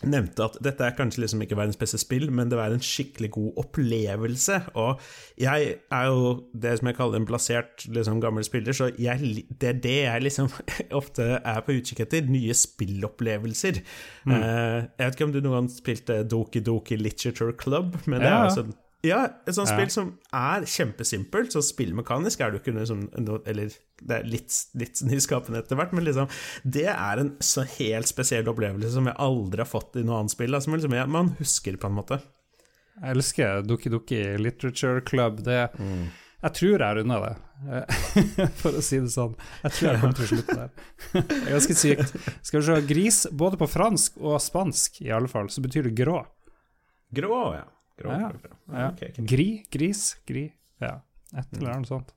[0.05, 3.29] nevnte at dette er kanskje liksom ikke verdens beste spill, men det var en skikkelig
[3.31, 4.57] god opplevelse.
[4.75, 4.99] Og
[5.39, 9.69] jeg er jo det som jeg kaller en plassert liksom, gammel spiller, så jeg, det
[9.71, 10.51] er det jeg liksom
[10.99, 12.27] ofte er på utkikk etter.
[12.27, 13.79] Nye spillopplevelser.
[13.79, 18.27] Eh, jeg vet ikke om du noen gang spilte Doki Doki Literature Club, men det
[18.29, 18.35] Ja.
[18.43, 18.67] er altså
[19.05, 19.75] ja, et sånt Ja.
[19.77, 23.05] spill som er kjempesimpelt, så spillmekanisk er det jo ikke noe som
[23.45, 26.29] Eller det er litt, litt nyskapende etter hvert, men liksom
[26.65, 30.31] Det er en så helt spesiell opplevelse som jeg aldri har fått i noe annet
[30.35, 30.51] spill.
[30.51, 32.21] da, Som liksom jeg, man husker, på en måte.
[33.01, 35.41] Jeg elsker Doki Doki Literature Club.
[35.43, 35.69] Det,
[36.45, 37.35] Jeg tror jeg er runda det,
[38.61, 39.33] for å si det sånn.
[39.63, 40.69] Jeg tror jeg kommer til å slutte der.
[41.13, 42.13] Det er ganske sykt.
[42.45, 45.95] Skal vi se, gris, både på fransk og spansk i alle fall, så betyr det
[45.97, 46.19] grå.
[47.15, 47.63] Grå, ja.
[47.99, 48.55] Grå, Ja, grå, grå.
[48.75, 48.87] Ja.
[48.91, 49.19] Ok, ok.
[49.31, 50.45] Gri, gris, gri.
[50.83, 50.97] Ja,
[51.37, 52.11] et eller annet sånt.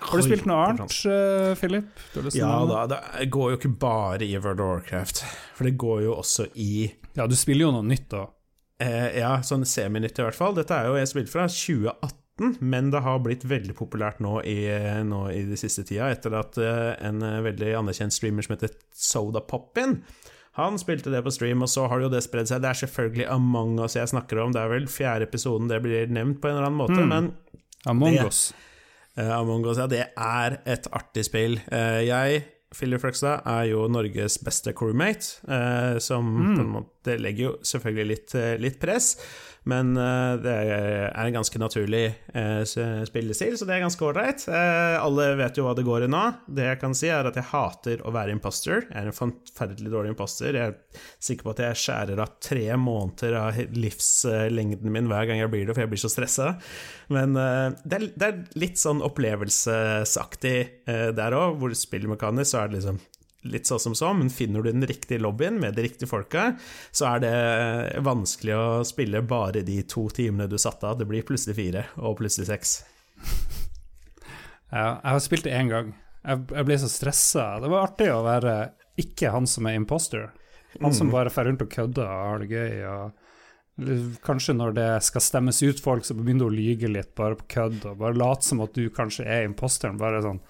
[0.00, 1.88] Har du spilt noe annet, eh, Philip?
[2.36, 5.22] Ja da, det går jo ikke bare i World of Warcraft,
[5.56, 8.26] for det går jo også i Ja, du spiller jo noe nytt da.
[8.80, 10.54] eh, Ja, sånn seminytt i hvert fall.
[10.54, 14.56] Dette er jo jeg spilte fra 2018, men det har blitt veldig populært nå i,
[15.04, 18.72] nå i de siste tida, etter at eh, en eh, veldig anerkjent streamer som heter
[18.92, 19.98] Soda Poppin
[20.58, 22.60] han spilte det på stream, og så har det jo det spredd seg.
[22.60, 26.06] Det er selvfølgelig Among us jeg snakker om, det er vel fjerde episoden det blir
[26.12, 27.08] nevnt på en eller annen måte, Mm.
[27.08, 27.32] men
[27.86, 28.52] Among Det- us.
[29.18, 31.60] Uh, Among us, ja, det er et artig spill.
[31.72, 36.56] Uh, jeg, Philip Fløgstad, er jo Norges beste crewmate, eh, som Mm.
[36.56, 39.16] på en måte legger jo selvfølgelig litt, litt press,
[39.68, 42.62] men eh, det er en ganske naturlig eh,
[43.06, 44.42] spillestil, så det er ganske ålreit.
[44.50, 46.22] Eh, alle vet jo hva det går i nå.
[46.50, 48.88] Det jeg kan si, er at jeg hater å være imposter.
[48.88, 50.58] Jeg er en forferdelig dårlig imposter.
[50.58, 55.44] Jeg er sikker på at jeg skjærer av tre måneder av livslengden min hver gang
[55.44, 56.50] jeg blir det, for jeg blir så stressa.
[57.12, 60.56] Men det, er, litt sånn opplevelsesaktig
[61.14, 62.98] der òg, hvor spillmekanisk så er det liksom
[63.48, 66.52] litt sånn som så, men finner du den riktige lobbyen med de riktige folka,
[66.94, 71.00] så er det vanskelig å spille bare de to timene du satte av.
[71.00, 72.76] Det blir plutselig fire, og plutselig seks.
[74.72, 75.90] Ja, jeg har spilt det én gang.
[76.22, 77.48] Jeg, jeg ble så stressa.
[77.60, 78.54] Det var artig å være
[79.02, 80.30] ikke han som er imposter.
[80.80, 82.78] Han som bare fer rundt og kødder og har det gøy.
[82.88, 87.36] Og kanskje når det skal stemmes ut folk, så begynner du å lyge litt bare
[87.40, 90.00] på kødd, og bare late som at du kanskje er imposteren.
[90.00, 90.40] Bare sånn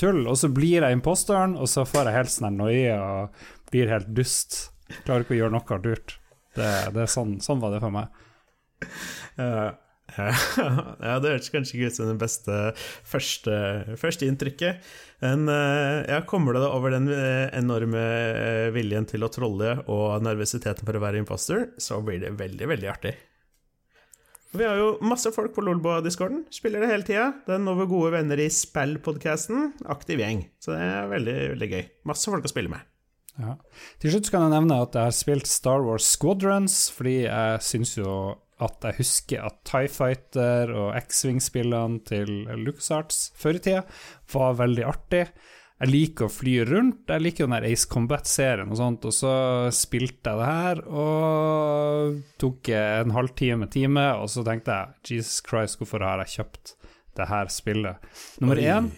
[0.00, 0.22] tull.
[0.26, 4.10] Og så blir jeg imposteren, og så får jeg helt sånn noie og blir helt
[4.16, 4.62] dust.
[5.04, 6.16] Klarer ikke å gjøre noe lurt.
[6.56, 8.10] Det, det er sånn, sånn var det for meg.
[9.38, 9.70] Ja,
[11.06, 12.56] ja, det hørtes kanskje ikke ut som det beste
[13.06, 13.54] første,
[14.00, 14.90] første inntrykket.
[15.22, 20.24] Men eh, ja, kommer det over den eh, enorme eh, viljen til å trolle og
[20.24, 23.14] nervøsiteten for å være imposter, så blir det veldig, veldig artig.
[24.50, 26.42] Vi har jo masse folk på Lolboa-discorden.
[26.50, 27.26] Spiller det hele tida.
[27.46, 29.76] Den over gode venner i Spell-podkasten.
[29.92, 30.42] Aktiv gjeng.
[30.58, 31.84] Så det er veldig, veldig gøy.
[32.10, 32.82] Masse folk å spille med.
[33.38, 33.54] Ja.
[34.02, 37.94] Til slutt kan jeg nevne at jeg har spilt Star Wars Squadrons, fordi jeg syns
[38.00, 38.16] jo
[38.60, 43.84] at jeg husker at Tie Fighter og X-Wing-spillene til LucasArts før i tida
[44.34, 45.24] var veldig artig.
[45.80, 49.32] Jeg liker å fly rundt, jeg liker den der Ace Combat-serien og sånt, og så
[49.72, 55.80] spilte jeg det her, og tok en halvtime, time, og så tenkte jeg Jesus Christ,
[55.80, 56.74] hvorfor har jeg kjøpt
[57.16, 58.12] det her spillet?
[58.42, 58.66] Nummer Oi.
[58.68, 58.90] én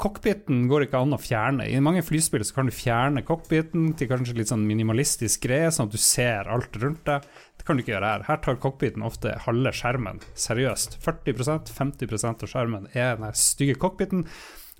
[0.00, 1.66] Cockpiten går ikke an å fjerne.
[1.68, 5.90] I mange flyspill så kan du fjerne cockpiten til kanskje litt sånn minimalistisk greie, sånn
[5.90, 7.26] at du ser alt rundt deg.
[7.60, 8.24] Det kan du ikke gjøre her.
[8.30, 10.22] Her tar cockpiten ofte halve skjermen.
[10.32, 10.96] Seriøst.
[11.04, 14.24] 40% 50% av skjermen er den stygge cockpiten.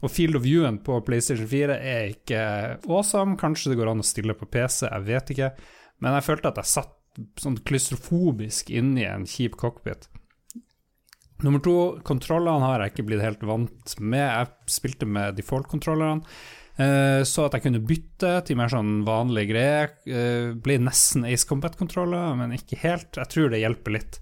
[0.01, 2.45] Og field of viewen på PlayStation 4 er ikke
[2.89, 3.37] awesome.
[3.41, 5.51] Kanskje det går an å stille på PC, jeg vet ikke.
[6.01, 6.97] Men jeg følte at jeg satt
[7.41, 10.09] sånn klystrofobisk inni en kjip cockpit.
[11.45, 14.25] Nummer to, kontrollene har jeg ikke blitt helt vant med.
[14.25, 16.25] Jeg spilte med default-kontrollerne.
[16.81, 19.95] Eh, så at jeg kunne bytte til mer sånn vanlige greier.
[20.09, 23.17] Eh, ble nesten Ace Combat-kontroller, men ikke helt.
[23.17, 24.21] Jeg tror det hjelper litt.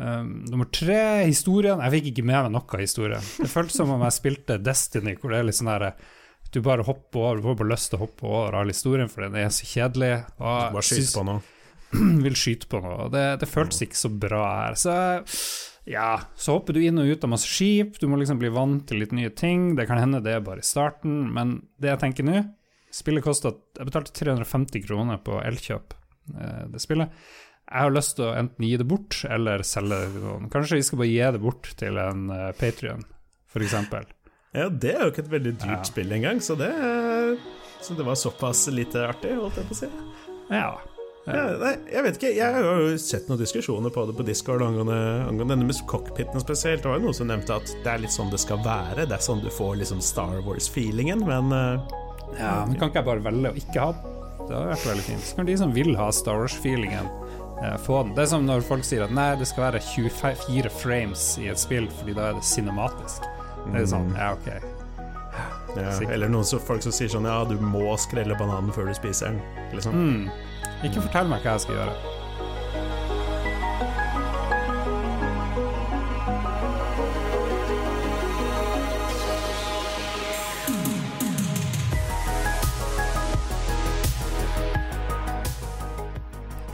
[0.00, 1.82] Um, nummer tre, historien.
[1.84, 3.30] Jeg fikk ikke med meg noe av historien.
[3.36, 5.90] Det føltes som om jeg spilte Destiny, hvor det er litt sånn der
[6.50, 9.22] du bare hopper over, du får bare lyst til å hoppe over all historien, for
[9.22, 10.14] den er så kjedelig.
[10.40, 11.42] Og Bare skyter på noe.
[12.24, 13.10] vil skyte på noe.
[13.12, 14.78] Det, det føltes ikke så bra her.
[14.78, 14.94] Så
[15.90, 18.82] ja, så hopper du inn og ut av masse skip, du må liksom bli vant
[18.88, 19.74] til litt nye ting.
[19.78, 22.42] Det kan hende det er bare i starten, men det jeg tenker nå
[22.90, 25.92] Spillet kosta Jeg betalte 350 kroner på Elkjøp,
[26.34, 27.12] eh, det spillet.
[27.70, 30.48] Jeg har lyst til å enten gi det bort eller selge det til noen.
[30.50, 33.04] Kanskje vi skal bare gi det bort til en uh, Patrion,
[33.52, 33.76] f.eks.
[34.56, 35.82] Ja, det er jo ikke et veldig dyrt Ja.
[35.86, 36.70] spill engang, så det
[37.80, 39.90] Så det var såpass lite artig, holdt jeg på å si.
[40.50, 40.72] Ja.
[41.28, 44.64] Ja, nei, jeg vet ikke, jeg har jo sett noen diskusjoner på det på Discord
[44.64, 44.96] angående,
[45.28, 46.82] angående denne cockpiten spesielt.
[46.82, 49.04] Det var jo noen som nevnte at det er litt sånn det skal være.
[49.06, 51.96] Det er sånn du får liksom Star Wars-feelingen, men eh,
[52.40, 54.16] ja, men kan ikke jeg bare velge å ikke ha den?
[54.40, 55.26] Det hadde vært veldig fint.
[55.28, 57.29] Så kan de som vil ha Star Wars-feelingen, eh,
[57.84, 58.14] få den.
[58.16, 61.60] Det er som når folk sier at nei, det skal være 24 frames i et
[61.60, 63.26] spill, fordi da er det cinematisk.
[63.66, 64.48] Det er sånn, ja, ok.
[65.76, 65.90] ja.
[66.08, 69.34] Eller noen som, folk som sier sånn Ja, du må skrelle bananen før du spiser
[69.34, 69.42] den.
[69.76, 69.94] Liksom.
[69.94, 70.24] Mm.
[70.88, 72.16] Ikke fortell meg hva jeg skal gjøre.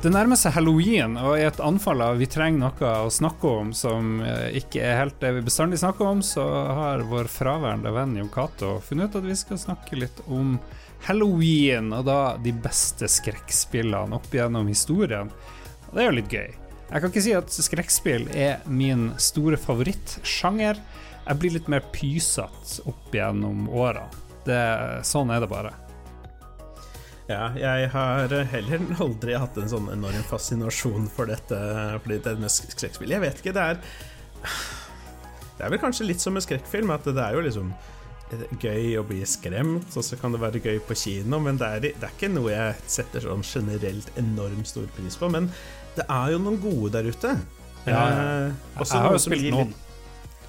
[0.07, 3.73] Det nærmer seg halloween, og i et anfall av vi trenger noe å snakke om
[3.75, 6.45] som eh, ikke er helt det vi bestandig snakker om, så
[6.79, 10.53] har vår fraværende venn Jon Cato funnet ut at vi skal snakke litt om
[11.09, 15.33] halloween, og da de beste skrekkspillene opp gjennom historien.
[15.89, 16.55] Og det er jo litt gøy.
[16.93, 20.79] Jeg kan ikke si at skrekkspill er min store favorittsjanger.
[21.25, 25.03] Jeg blir litt mer pysete opp gjennom årene.
[25.03, 25.75] Sånn er det bare.
[27.27, 31.59] Ja, jeg har heller aldri hatt en sånn enorm fascinasjon for dette
[32.05, 33.15] For med skrekkspill.
[33.17, 33.81] Jeg vet ikke, det er
[35.57, 37.71] Det er vel kanskje litt som en skrekkfilm, at det er jo liksom
[38.61, 41.85] gøy å bli skremt, og så kan det være gøy på kino, men det er,
[41.87, 45.31] det er ikke noe jeg setter sånn generelt enormt stor pris på.
[45.33, 45.47] Men
[45.97, 47.37] det er jo noen gode der ute.
[47.87, 48.07] Ja, ja.
[48.49, 49.75] Eh, også Jeg har jo spilt noen.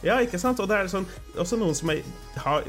[0.06, 0.60] Ja, ikke sant?
[0.62, 1.06] Og det er sånn,
[1.42, 2.04] også noen som er,
[2.44, 2.64] har,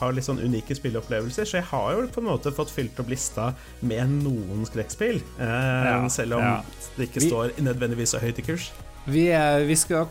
[0.00, 3.08] har litt sånn unike spilleopplevelser, så jeg har jo på en måte fått fylt opp
[3.12, 3.52] lista
[3.86, 5.20] med noen skrekkspill.
[5.38, 6.62] Eh, Ja, selv om ja.
[6.96, 8.70] det ikke Vi- står nødvendigvis så høyt i kurs.
[9.06, 10.08] Vi, eh, vi skal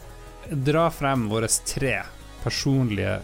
[0.63, 2.03] dra frem våre tre
[2.43, 3.19] personlige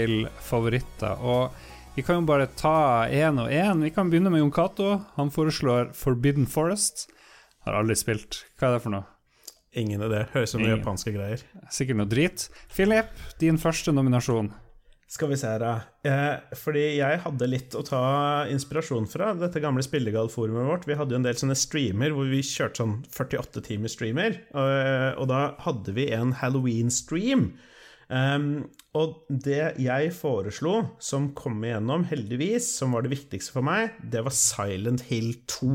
[0.00, 1.20] skrekkspillfavoritter.
[1.22, 1.52] Og
[1.94, 3.82] vi kan jo bare ta én og én.
[3.82, 5.04] Vi kan begynne med Jon Cato.
[5.16, 7.06] Han foreslår Forbidden Forest.
[7.66, 8.44] Har aldri spilt.
[8.58, 9.04] Hva er det for noe?
[9.78, 10.24] Ingen idé.
[10.32, 10.78] Høres ut som Ingen.
[10.80, 11.44] japanske greier.
[11.70, 12.48] Sikkert noe drit.
[12.74, 14.50] Philip, din første nominasjon.
[15.10, 15.70] Skal vi se her, da.
[16.06, 18.02] Eh, fordi jeg hadde litt å ta
[18.50, 20.86] inspirasjon fra dette gamle spillegallforumet vårt.
[20.86, 24.38] Vi hadde jo en del sånne streamer hvor vi kjørte sånn 48 timer streamer.
[24.54, 24.70] Og,
[25.22, 27.50] og da hadde vi en Halloween-stream.
[28.10, 28.46] Um,
[28.98, 34.22] og det jeg foreslo, som kom igjennom, heldigvis, som var det viktigste for meg, det
[34.26, 35.74] var Silent Hill 2.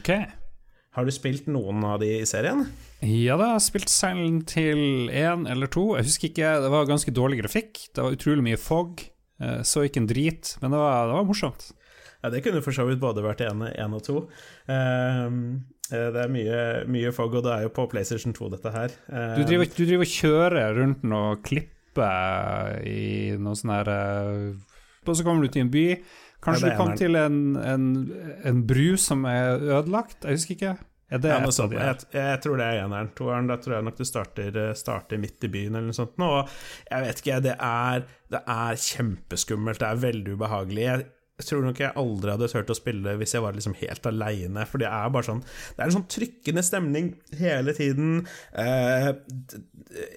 [0.00, 0.12] Ok.
[0.92, 2.66] Har du spilt noen av de i serien?
[3.00, 5.84] Ja da, jeg har spilt Silent Hill 1 eller 2.
[5.98, 7.86] Jeg husker ikke, det var ganske dårlig grafikk.
[7.96, 9.00] Det var utrolig mye fog.
[9.40, 11.70] Eh, Så ikke en drit, men det var, det var morsomt.
[12.22, 14.26] Ja, det kunne for så vidt både vært én og to.
[14.70, 18.70] Ehm, eh, det er mye, mye fog, og det er jo på PlayStation 2, dette
[18.76, 18.92] her.
[19.10, 22.10] Ehm, Du driver, du driver og kjører rundt noe klippe
[22.86, 24.52] i noe sånn her eh,
[25.08, 25.86] Og så kommer du til en by.
[26.42, 27.84] Kanskje Ja, du kom til en, en,
[28.48, 30.24] en bru som er ødelagt?
[30.24, 30.72] Jeg husker ikke.
[31.12, 31.98] Det ja, de her?
[32.00, 33.10] Jeg, jeg tror det er eneren.
[33.16, 36.14] Toeren, da tror jeg nok du starter, eh, starter midt i byen eller noe sånt.
[36.24, 36.48] Og
[36.88, 40.86] jeg vet ikke, det er, det er kjempeskummelt, det er veldig ubehagelig.
[40.86, 41.04] Jeg,
[41.42, 44.64] jeg tror nok jeg aldri hadde turt å spille hvis jeg var liksom helt aleine,
[44.70, 48.22] for det er bare sånn Det er en sånn trykkende stemning hele tiden.
[48.54, 49.62] Eh, d-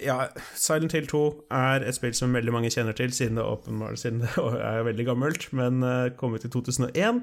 [0.06, 4.00] ja, Silent Hill 2 er et spill som veldig mange kjenner til, siden det åpenbart
[4.00, 4.32] siden det
[4.70, 7.20] er veldig gammelt, men uh, kom ut i 2001.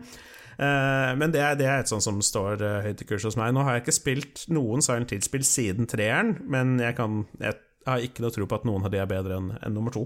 [0.53, 3.39] Uh, men det er, det er et sånt som står uh, høyt i kurs hos
[3.41, 3.55] meg.
[3.57, 7.57] Nå har jeg ikke spilt noen Silent Hill-spill siden treeren, men jeg, kan, jeg
[7.89, 10.05] har ikke noe tro på at noen av de er bedre enn enn nummer to.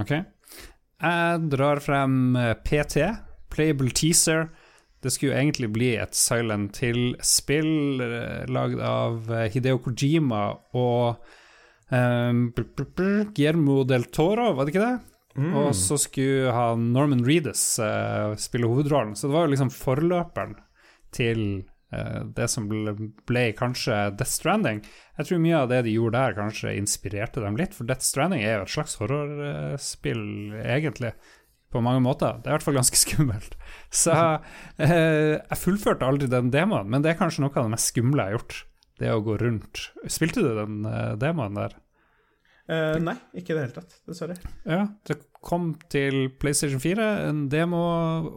[0.00, 0.12] Ok.
[1.04, 3.02] Jeg drar frem eh, PT,
[3.52, 4.48] Playable Teaser.
[5.04, 10.46] Det skulle jo egentlig bli et Silent Hill-spill eh, lagd av eh, Hideo Kojima
[10.80, 11.18] og
[11.90, 14.94] um, Guillermo del Toro, var det ikke det?
[15.34, 19.16] Og så skulle han Norman Reedus uh, spille hovedrollen.
[19.18, 20.54] Så det var jo liksom forløperen
[21.14, 21.40] til
[22.36, 22.94] det som ble,
[23.28, 24.82] ble kanskje Death Stranding.
[25.18, 28.44] Jeg tror mye av det de gjorde der, kanskje inspirerte dem litt, for Death Stranding
[28.44, 30.26] er jo et slags horrorspill,
[30.64, 31.14] egentlig.
[31.74, 32.36] På mange måter.
[32.38, 33.56] Det er i hvert fall ganske skummelt.
[33.90, 37.90] Så eh, jeg fullførte aldri den demoen, men det er kanskje noe av det mest
[37.90, 38.60] skumle jeg har gjort.
[39.02, 39.88] det å gå rundt.
[40.06, 41.74] Spilte du den eh, demoen der?
[42.64, 43.98] Uh, nei, ikke i det hele tatt.
[44.08, 44.38] Dessverre.
[44.64, 47.82] Ja, det kom til PlayStation 4, en demo,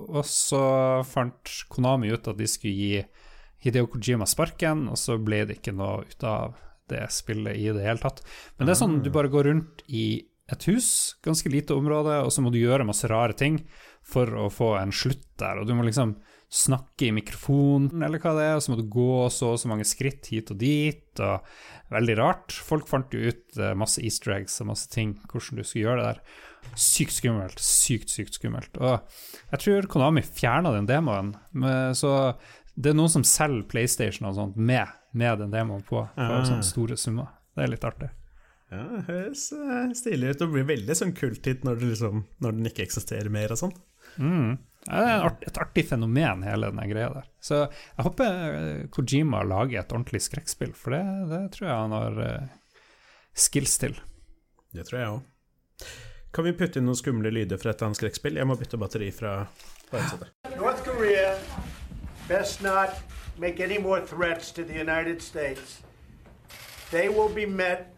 [0.09, 0.63] og så
[1.07, 3.05] fant Konami ut at de skulle gi
[3.63, 6.57] Hideo Kojima sparken, og så ble det ikke noe ut av
[6.91, 8.23] det spillet i det hele tatt.
[8.57, 10.07] Men det er sånn du bare går rundt i
[10.47, 13.59] et hus, ganske lite område, og så må du gjøre masse rare ting
[14.07, 16.15] for å få en slutt der, og du må liksom
[16.47, 19.67] snakke i mikrofonen, eller hva det er, og så må du gå så og så
[19.67, 21.43] mange skritt hit og dit, og
[21.91, 22.55] veldig rart.
[22.63, 25.99] Folk fant jo ut uh, masse easter eggs og masse ting, hvordan du skulle gjøre
[25.99, 26.21] det der.
[26.79, 28.79] Sykt skummelt, sykt, sykt skummelt.
[28.79, 28.95] Og
[29.51, 31.35] jeg tror Konami fjerna den demoen,
[31.95, 32.13] så
[32.77, 34.85] det er noen som selger PlayStation og sånt med,
[35.17, 36.45] med den demoen på, for ah.
[36.45, 37.31] sånne store summer.
[37.57, 38.11] Det er litt artig.
[38.69, 40.41] Ja, det høres uh, stilig ut.
[40.41, 43.73] Det blir veldig sånn kulthit når, liksom, når den ikke eksisterer mer og sånn.
[44.21, 44.57] Mm.
[44.87, 47.25] Det er et artig fenomen, hele den greia der.
[47.43, 51.95] Så jeg håper eh, Kojima lager et ordentlig skrekkspill, for det, det tror jeg han
[51.97, 52.85] har uh,
[53.47, 53.97] skills til.
[54.75, 55.89] Det tror jeg òg.
[56.35, 58.37] Kan vi putte inn noen skumle lyder fra et annet skrekkspill?
[58.37, 59.39] Jeg må bytte batteri fra
[59.89, 60.29] headsetet.
[60.59, 61.33] North Korea
[62.27, 62.89] best not
[63.37, 65.81] make any more threats to the United States.
[66.91, 67.93] They will be met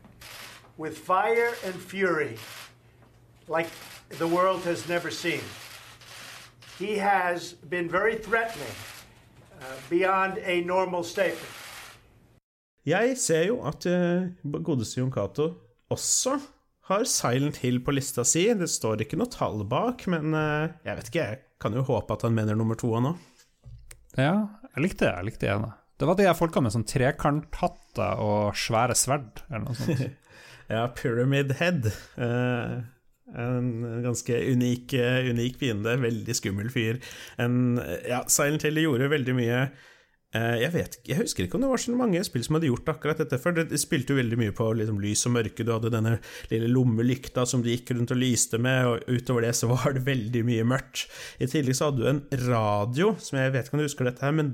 [0.78, 2.38] with fire and fury
[3.48, 3.70] like
[4.18, 5.42] the world has never seen.
[6.80, 8.76] he has been very threatening
[9.62, 11.56] uh, beyond a normal statement.
[12.86, 15.52] Jeg ser jo at uh, godeste Jon Cato
[15.89, 16.39] også
[16.89, 18.48] har Silent Hill på lista si.
[18.56, 22.15] Det står ikke noe tall bak, men uh, jeg vet ikke, jeg kan jo håpe
[22.15, 23.13] at han mener nummer to nå.
[24.17, 24.34] Ja,
[24.76, 25.13] jeg likte det.
[25.17, 25.74] Jeg likte det ene.
[26.00, 30.06] Det var de folka med sånn trekanthatter og svære sverd, eller noe sånt.
[30.74, 31.89] ja, Pyramid Head.
[32.15, 32.80] Uh,
[33.36, 33.69] en
[34.06, 34.95] ganske unik,
[35.34, 35.98] unik fiende.
[36.02, 37.02] Veldig skummel fyr.
[37.41, 39.62] En, ja, Silent Hill gjorde veldig mye
[40.30, 43.18] jeg vet jeg husker ikke om det var så mange spill som hadde gjort akkurat
[43.18, 43.56] dette før.
[43.65, 45.65] Det spilte jo veldig mye på liksom, lys og mørke.
[45.65, 46.20] Du hadde denne
[46.52, 50.04] lille lommelykta som du gikk rundt og lyste med, og utover det så var det
[50.06, 51.08] veldig mye mørkt.
[51.42, 54.26] I tillegg så hadde du en radio, som jeg vet ikke om du husker dette
[54.28, 54.52] her, men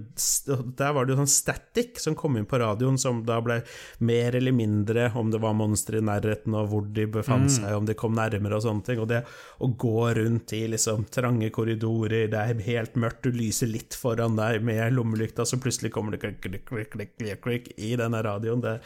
[0.79, 3.59] der var det jo sånn static som kom inn på radioen, som da ble
[3.99, 7.55] mer eller mindre om det var monstre i nærheten, og hvor de befant mm.
[7.57, 9.03] seg, om de kom nærmere og sånne ting.
[9.03, 9.25] Og det
[9.59, 14.39] å gå rundt i liksom trange korridorer, det er helt mørkt, du lyser litt foran
[14.39, 18.21] deg med lommelykta, så plutselig kommer det klikk, klikk, klikk, klikk, klikk, klikk i denne
[18.25, 18.61] radioen.
[18.63, 18.77] Det,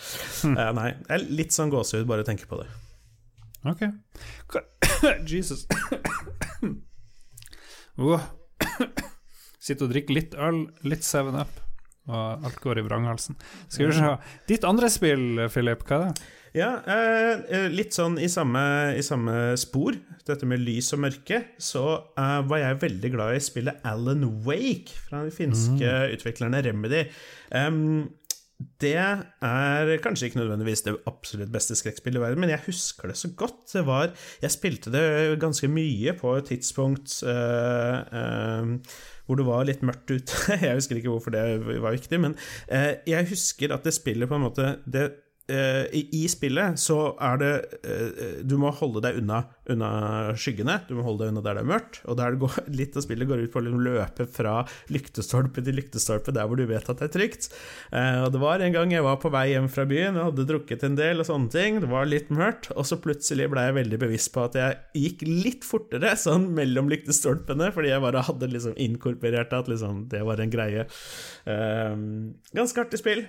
[0.47, 2.69] uh, nei, det er litt sånn gåsehud bare å tenke på det.
[3.67, 3.85] Ok.
[5.31, 5.65] Jesus.
[7.99, 8.23] oh.
[9.59, 11.59] Sitter og drikker litt øl, litt 7-Up,
[12.09, 13.37] og alt går i vranghalsen.
[13.67, 14.13] Skal vi se.
[14.49, 16.29] Ditt andre spill, Philip, hva er det?
[16.57, 18.61] Ja, eh, litt sånn i samme,
[18.97, 21.83] i samme, spor, dette med lys og mørke, så
[22.17, 26.15] eh, var jeg veldig glad i spillet Alan Wake fra de finske mm.
[26.15, 27.03] utviklerne Remedy.
[27.53, 28.09] Um,
[28.81, 33.15] det er kanskje ikke nødvendigvis det absolutt beste skrekkspillet i verden, men jeg husker det
[33.15, 33.61] så godt.
[33.71, 34.09] Det var
[34.41, 40.11] Jeg spilte det ganske mye på et tidspunkt uh, uh, hvor det var litt mørkt
[40.11, 40.43] ute.
[40.65, 41.45] jeg husker ikke hvorfor det
[41.79, 42.35] var viktig, men
[42.67, 47.39] uh, jeg husker at det spillet på en måte det Eh, i, spillet så er
[47.41, 47.51] det
[47.83, 49.89] eh, Du må holde deg unna, unna,
[50.39, 50.79] skyggene.
[50.87, 52.01] Du må holde deg unna der det er mørkt.
[52.09, 54.55] Og der går, litt av spillet går ut på å liksom løpe fra
[54.93, 57.49] lyktestolpe til lyktestolpe der hvor du vet at det er trygt.
[57.91, 60.47] Eh, og det var en gang jeg var på vei hjem fra byen og hadde
[60.49, 61.81] drukket en del og sånne ting.
[61.83, 65.25] Det var litt mørkt, og så plutselig ble jeg veldig bevisst på at jeg gikk
[65.27, 70.41] litt fortere sånn mellom lyktestolpene, fordi jeg bare hadde liksom inkorporert at liksom, det var
[70.41, 70.85] en greie.
[72.55, 73.23] ganske artig spill.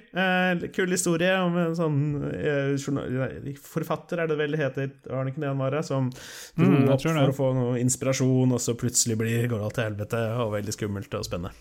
[0.74, 1.98] kul historie om en sånn
[2.30, 6.70] Eh, forfatter, er det vel det heter, var det ikke det han var, som dro
[6.70, 10.24] mm, opp for å få noe inspirasjon, og så plutselig blir, går alt til helvete,
[10.42, 11.54] og veldig skummelt og spennende.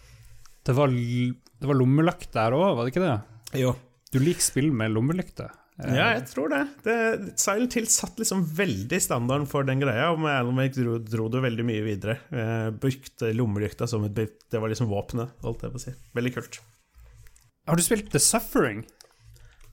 [0.65, 3.15] Det var, det var lommelykt der òg, var det ikke det?
[3.61, 3.73] Jo.
[4.13, 5.49] Du liker spill med lommelykte?
[5.79, 6.63] Ja, jeg tror det.
[6.83, 6.95] det
[7.39, 11.29] Silent Hill satt liksom veldig standarden for den greia, og med Alan Wake dro, dro
[11.31, 12.17] det veldig mye videre.
[12.35, 15.95] Eh, brukte lommelykta som et Det var liksom våpenet, holdt jeg på å si.
[16.19, 16.59] Veldig kult.
[17.69, 18.83] Har du spilt The Suffering?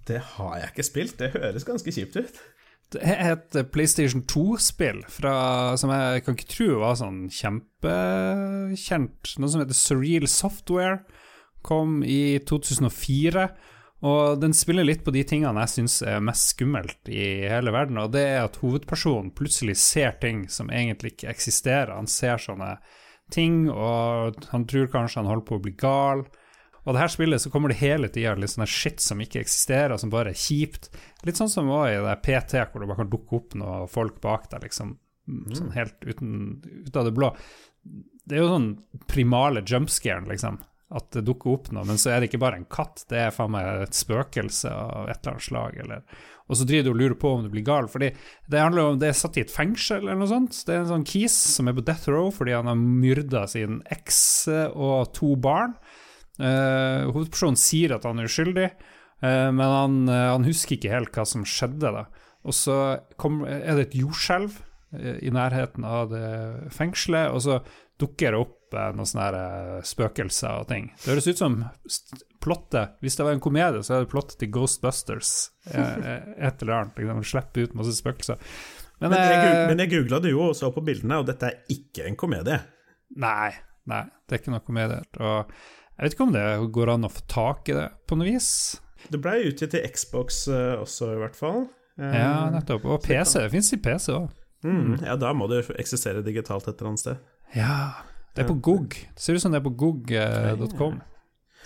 [0.07, 1.17] Det har jeg ikke spilt.
[1.21, 2.43] Det høres ganske kjipt ut.
[2.95, 9.33] Det er et PlayStation 2-spill som jeg kan ikke tro var sånn kjempekjent.
[9.43, 11.01] Noe som heter Surreal Software.
[11.67, 13.49] Kom i 2004.
[14.07, 17.99] Og den spiller litt på de tingene jeg syns er mest skummelt i hele verden.
[17.99, 21.97] Og det er at hovedpersonen plutselig ser ting som egentlig ikke eksisterer.
[21.97, 22.77] Han ser sånne
[23.35, 26.23] ting, og han tror kanskje han holder på å bli gal.
[26.87, 29.97] Og det her spillet så kommer det hele tida litt sånn shit som ikke eksisterer,
[29.99, 30.89] som bare er kjipt.
[31.27, 34.21] Litt sånn som var i det PT, hvor det bare kan dukke opp noen folk
[34.23, 34.95] bak deg, liksom.
[35.27, 35.51] Mm.
[35.59, 36.37] Sånn helt uten,
[36.87, 37.33] ut av det blå.
[38.27, 38.71] Det er jo sånn
[39.11, 40.61] primale jumpscaren, liksom.
[40.95, 43.35] at det dukker opp noe, men så er det ikke bare en katt, det er
[43.35, 47.01] faen meg et spøkelse av et eller annet slag, eller Og så driver du og
[47.01, 48.13] lurer på om du blir gal, fordi
[48.47, 50.55] det handler om det er satt i et fengsel eller noe sånt.
[50.63, 53.81] Det er en sånn kis som er på death row fordi han har myrda sin
[53.91, 54.21] eks
[54.71, 55.75] og to barn.
[56.37, 58.69] Uh, hovedpersonen sier at han er uskyldig,
[59.25, 61.93] uh, men han, uh, han, husker ikke helt hva som skjedde.
[61.95, 62.07] da.
[62.47, 62.79] Og så
[63.21, 64.63] kom, er det et jordskjelv
[64.97, 66.29] i nærheten av det
[66.73, 67.57] fengselet, og så
[68.01, 70.87] dukker det opp noen sånne spøkelser og ting.
[71.03, 71.57] Det høres ut som
[72.41, 75.33] plottet Hvis det var en komedie, så er det plottet til Ghostbusters.
[75.67, 77.01] Et eller annet.
[77.03, 78.39] Liksom, Slippe ut masse spøkelser.
[79.03, 81.75] Men, men jeg, men jeg googla det jo og så på bildene, og dette er
[81.75, 82.61] ikke en komedie.
[83.21, 83.51] Nei,
[83.91, 85.03] nei, det er ikke noe komedie.
[85.21, 85.53] Og
[85.97, 88.51] jeg vet ikke om det går an å få tak i det på noe vis.
[89.09, 91.63] Det ble utgitt til Xbox uh, også, i hvert fall.
[91.97, 92.85] Uh, ja, nettopp.
[92.85, 93.39] Og PC.
[93.41, 94.27] Det fins i PC òg.
[94.67, 97.25] Mm, ja, da må det eksistere digitalt et eller annet sted.
[97.55, 97.79] Ja,
[98.35, 98.99] det er på GOG.
[99.15, 101.01] Det ser ut som det er på gog.com.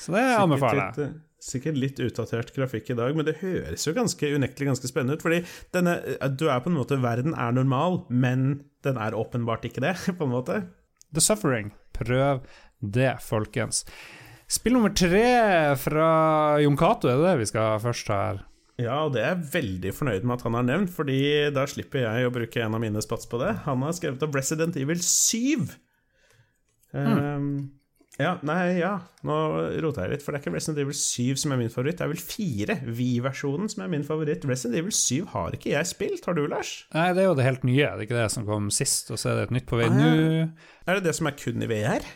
[0.01, 1.07] Så det anbefaler jeg.
[1.09, 5.19] Eh, sikkert litt utdatert grafikk i dag, men det høres jo ganske unektelig ganske spennende
[5.19, 5.25] ut.
[5.25, 5.41] Fordi
[5.75, 5.97] denne,
[6.37, 10.29] du er på en måte Verden er normal, men den er åpenbart ikke det, på
[10.29, 10.63] en måte.
[11.11, 11.73] The Suffering.
[11.97, 12.45] Prøv
[12.81, 13.83] det, folkens.
[14.51, 15.27] Spill nummer tre
[15.79, 16.07] fra
[16.59, 18.41] Jon Cato, er det det vi skal først ha her?
[18.81, 21.21] Ja, og det er jeg veldig fornøyd med at han har nevnt, fordi
[21.55, 23.53] da slipper jeg å bruke en av mine spats på det.
[23.67, 25.69] Han har skrevet om Resident Evil 7.
[26.97, 27.13] Mm.
[27.21, 27.53] Um,
[28.19, 28.95] ja, nei, ja.
[29.25, 29.37] Nå
[29.85, 32.01] roter jeg litt, for det er ikke Resident Evil 7 som er min favoritt.
[32.01, 34.49] Det er vel 4, Vi-versjonen, som er min favoritt.
[34.49, 36.27] Resident Evil 7 har ikke jeg spilt.
[36.27, 36.73] Har du, Lars?
[36.97, 37.85] Nei, det er jo det helt nye.
[37.85, 39.87] Det er ikke det som kom sist, og så er det et nytt på vei
[39.93, 40.11] ah, ja.
[40.11, 40.75] nå.
[40.89, 42.11] Er det det som er kun i VR?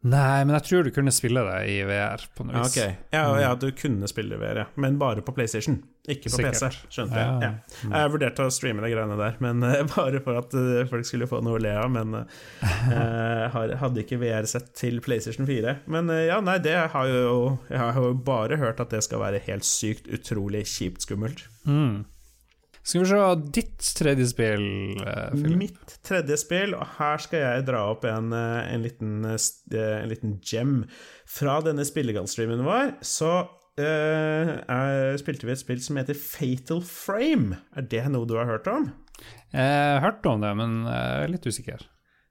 [0.00, 2.72] Nei, men jeg tror du kunne spille det i VR på noe vis.
[2.72, 2.94] Okay.
[3.12, 4.68] Ja, ja, du kunne spille i VR, ja.
[4.80, 5.76] Men bare på PlayStation,
[6.08, 6.56] ikke på Sikkert.
[6.56, 6.86] PC.
[6.94, 7.34] Skjønte jeg.
[7.44, 7.50] Ja.
[7.84, 7.90] Ja.
[7.98, 11.28] Jeg vurderte å streame de greiene der, men uh, bare for at uh, folk skulle
[11.28, 11.90] få noe å le av.
[11.92, 15.76] Men uh, hadde ikke VR-sett til PlayStation 4.
[15.92, 19.42] Men ja, nei, det har jo Jeg har jo bare hørt at det skal være
[19.50, 21.44] helt sykt utrolig kjipt skummelt.
[21.68, 22.06] Mm.
[22.82, 23.24] Skal vi se
[23.60, 24.66] ditt tredje spill,
[25.34, 25.56] Philip.
[25.60, 30.08] Mitt tredje spill, og her skal jeg dra opp en, eh, en, liten, eh, en
[30.08, 30.74] liten, gem.
[31.28, 33.34] Fra denne spillegallstreamen vår så
[33.80, 37.60] uh, spilte vi et spill som heter Fatal Frame.
[37.76, 38.90] Er det noe du har hørt om?
[39.52, 41.84] Jeg har hørt om det, men jeg er litt usikker.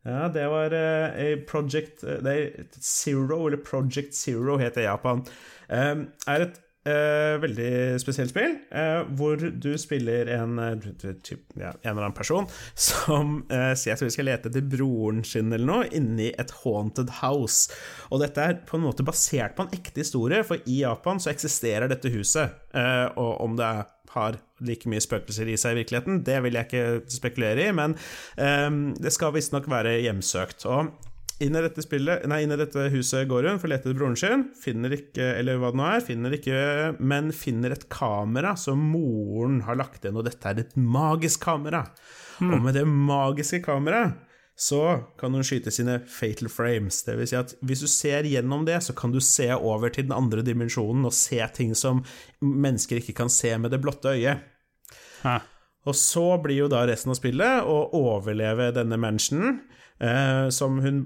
[0.08, 5.22] Ja, det var uh, Project er Zero, eller Project Zero heter Japan.
[5.70, 6.60] Um, er et
[6.90, 12.16] Uh, veldig spesielt spill, uh, hvor du spiller en, uh, typ, ja, en eller annen
[12.18, 12.48] person
[12.90, 13.42] som
[13.78, 17.70] sier at vi skal lete etter broren sin eller noe inni et haunted house.
[18.10, 21.34] Og dette er på en måte basert på en ekte historie, for i Japan så
[21.34, 22.56] eksisterer dette huset.
[23.20, 23.70] og om det
[24.14, 27.96] har like mye spøkelser i seg i virkeligheten, det vil jeg ikke spekulere i, men
[28.98, 30.66] det skal visstnok være hjemsøkt.
[30.66, 30.90] Og
[31.40, 33.98] inn i dette spillet, nei, inn i dette huset går hun for å lete etter
[33.98, 34.48] broren sin.
[34.60, 36.64] Finner ikke, eller hva det nå er, finner ikke,
[37.00, 41.86] men finner et kamera som moren har lagt igjen, og dette er et magisk kamera.
[42.40, 42.52] Mm.
[42.52, 44.26] Og med det magiske kameraet
[44.60, 44.82] så
[45.16, 46.98] kan hun skyte sine fatal frames.
[47.08, 50.10] Det vil si at hvis du ser gjennom det, så kan du se over til
[50.10, 52.02] den andre dimensjonen og se ting som
[52.44, 54.44] mennesker ikke kan se med det blotte øyet.
[55.24, 55.38] Hæ.
[55.88, 59.62] Og så blir jo da resten av spillet å overleve denne mansionen.
[60.00, 60.48] Eh,
[60.80, 61.04] hun,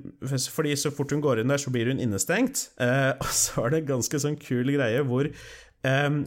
[0.53, 2.69] fordi så fort hun går inn der, så blir hun innestengt.
[2.81, 5.29] Eh, og så er det en ganske sånn kul greie hvor
[5.83, 6.23] eh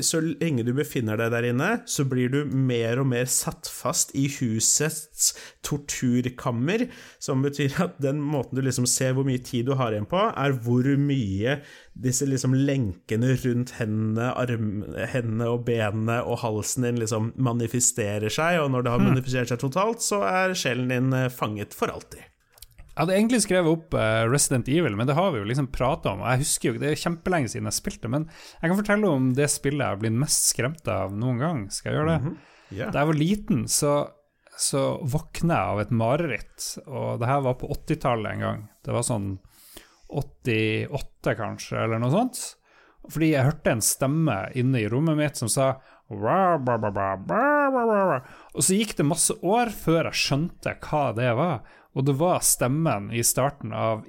[0.00, 4.14] så lenge du befinner deg der inne, så blir du mer og mer satt fast
[4.16, 6.86] i husets torturkammer,
[7.20, 10.20] som betyr at den måten du liksom ser hvor mye tid du har igjen på,
[10.30, 11.58] er hvor mye
[11.98, 14.72] disse liksom lenkene rundt hendene, arm,
[15.12, 19.12] hendene og benene og halsen din liksom manifesterer seg, og når det har hmm.
[19.12, 22.24] manifestert seg totalt, så er sjelen din eh, fanget for alltid.
[22.98, 26.16] Jeg hadde egentlig skrevet opp uh, Resident Evil, men det har vi jo liksom prata
[26.16, 26.24] om.
[26.26, 28.24] Jeg husker jo, Det er kjempelenge siden jeg spilte, men
[28.58, 31.60] jeg kan fortelle om det spillet jeg har blitt mest skremt av noen gang.
[31.70, 32.16] Skal jeg gjøre det?
[32.24, 32.74] Mm -hmm.
[32.74, 32.90] yeah.
[32.90, 33.92] Da jeg var liten, så,
[34.58, 34.82] så
[35.14, 38.68] våkna jeg av et mareritt, og det her var på 80-tallet en gang.
[38.84, 39.38] Det var sånn
[40.08, 42.56] 88, kanskje, eller noe sånt.
[43.08, 45.78] Fordi jeg hørte en stemme inne i rommet mitt som sa
[48.56, 51.60] og så gikk det masse år før jeg skjønte hva det var.
[51.98, 54.04] Og det var stemmen i starten av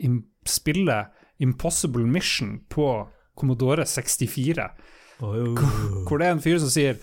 [0.45, 1.09] spillet
[1.41, 4.67] Impossible Mission på Commodore 64.
[5.19, 5.57] Oh.
[6.07, 6.99] Hvor det er en fyr som sier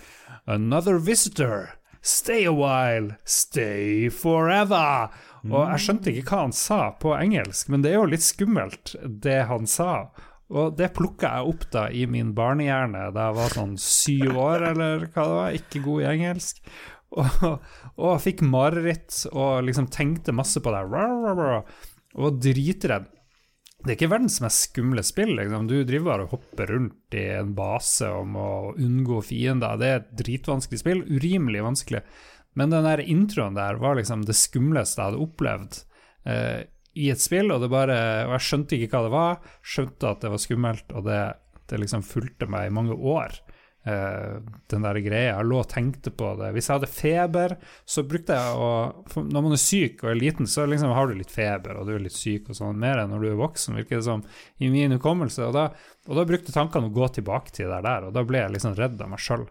[0.46, 1.72] Another visitor.
[2.06, 3.16] Stay a while.
[3.26, 5.10] Stay forever.
[5.46, 8.94] Og jeg skjønte ikke hva han sa på engelsk, men det er jo litt skummelt,
[9.02, 10.08] det han sa.
[10.46, 14.68] Og det plukka jeg opp da i min barnehjerne da jeg var sånn syv år,
[14.72, 16.60] eller hva det var, ikke god i engelsk.
[17.16, 17.58] Og,
[18.04, 20.82] og fikk mareritt og liksom tenkte masse på det.
[20.86, 23.10] Og var dritredd.
[23.84, 25.34] det er ikke verdens mest skumle spill.
[25.38, 25.66] Liksom.
[25.68, 29.76] Du driver bare og hopper rundt i en base om å unngå fiender.
[29.80, 31.04] Det er et dritvanskelig spill.
[31.06, 32.02] Urimelig vanskelig.
[32.56, 35.76] Men den der introen der var liksom det skumleste jeg hadde opplevd
[36.24, 36.62] eh,
[36.96, 37.52] i et spill.
[37.52, 41.04] Og, bare, og jeg skjønte ikke hva det var, skjønte at det var skummelt, og
[41.10, 41.20] det,
[41.68, 43.36] det liksom fulgte meg i mange år.
[43.86, 45.36] Uh, den der greia.
[45.36, 46.48] Jeg lå og tenkte på det.
[46.56, 47.52] Hvis jeg hadde feber,
[47.86, 48.70] så brukte jeg å
[49.22, 51.92] Når man er syk og er liten, så liksom har du litt feber og du
[51.94, 54.24] er litt syk og sånn, mer enn når du er voksen, virker det som,
[54.58, 55.46] i min hukommelse.
[55.46, 55.68] Og da,
[56.10, 58.74] og da brukte tankene å gå tilbake til det der, og da ble jeg liksom
[58.74, 59.46] redd av meg sjøl.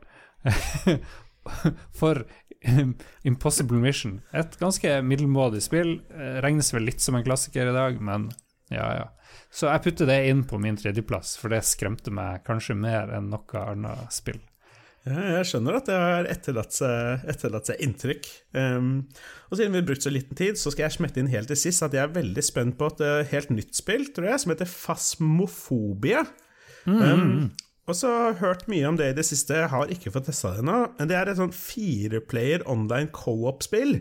[1.99, 2.25] For
[3.29, 7.99] Impossible Mission, et ganske middelmådig spill, eh, regnes vel litt som en klassiker i dag,
[8.01, 8.29] men
[8.73, 9.11] ja, ja.
[9.55, 13.31] Så jeg putter det inn på min tredjeplass, for det skremte meg kanskje mer enn
[13.31, 14.41] noe annet spill.
[15.05, 18.25] Jeg skjønner at det har etterlatt seg, etterlatt seg inntrykk.
[18.57, 18.87] Um,
[19.51, 21.59] og siden vi har brukt så liten tid, så skal jeg smette inn helt til
[21.61, 24.55] sist at jeg er veldig spent på et uh, helt nytt spill, tror jeg, som
[24.55, 26.25] heter Fasmofobia.
[26.89, 26.99] Mm.
[27.05, 27.37] Um,
[27.85, 30.31] og så har jeg hørt mye om det i det siste, jeg har ikke fått
[30.31, 30.81] testa det ennå.
[30.97, 33.99] Men det er et sånn fireplayer online co-op-spill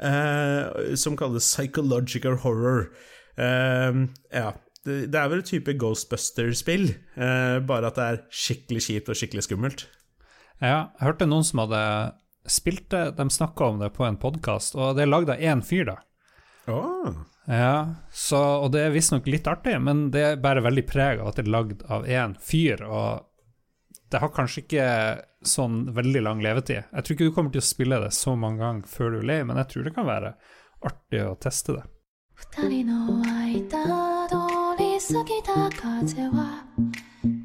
[0.00, 2.88] uh, som kalles Psychological Horror.
[3.36, 4.54] Uh, ja,
[4.85, 9.19] det, det er vel en type Ghostbuster-spill, eh, bare at det er skikkelig kjipt og
[9.19, 9.85] skikkelig skummelt.
[10.61, 11.81] Ja, jeg hørte noen som hadde
[12.49, 15.61] spilt det, de snakka om det på en podkast, og det er lagd av én
[15.65, 15.99] fyr, da.
[16.71, 17.21] Oh.
[17.49, 17.75] Ja,
[18.13, 21.39] så, og det er visstnok litt artig, men det er bare veldig preg av at
[21.39, 23.27] det er lagd av én fyr, og
[24.11, 24.89] det har kanskje ikke
[25.47, 26.83] sånn veldig lang levetid.
[26.89, 29.29] Jeg tror ikke du kommer til å spille det så mange ganger før du er
[29.29, 30.35] lei, men jeg tror det kan være
[30.89, 31.87] artig å teste det.
[32.49, 34.64] 二人の間通
[34.95, 36.63] り過ぎた風は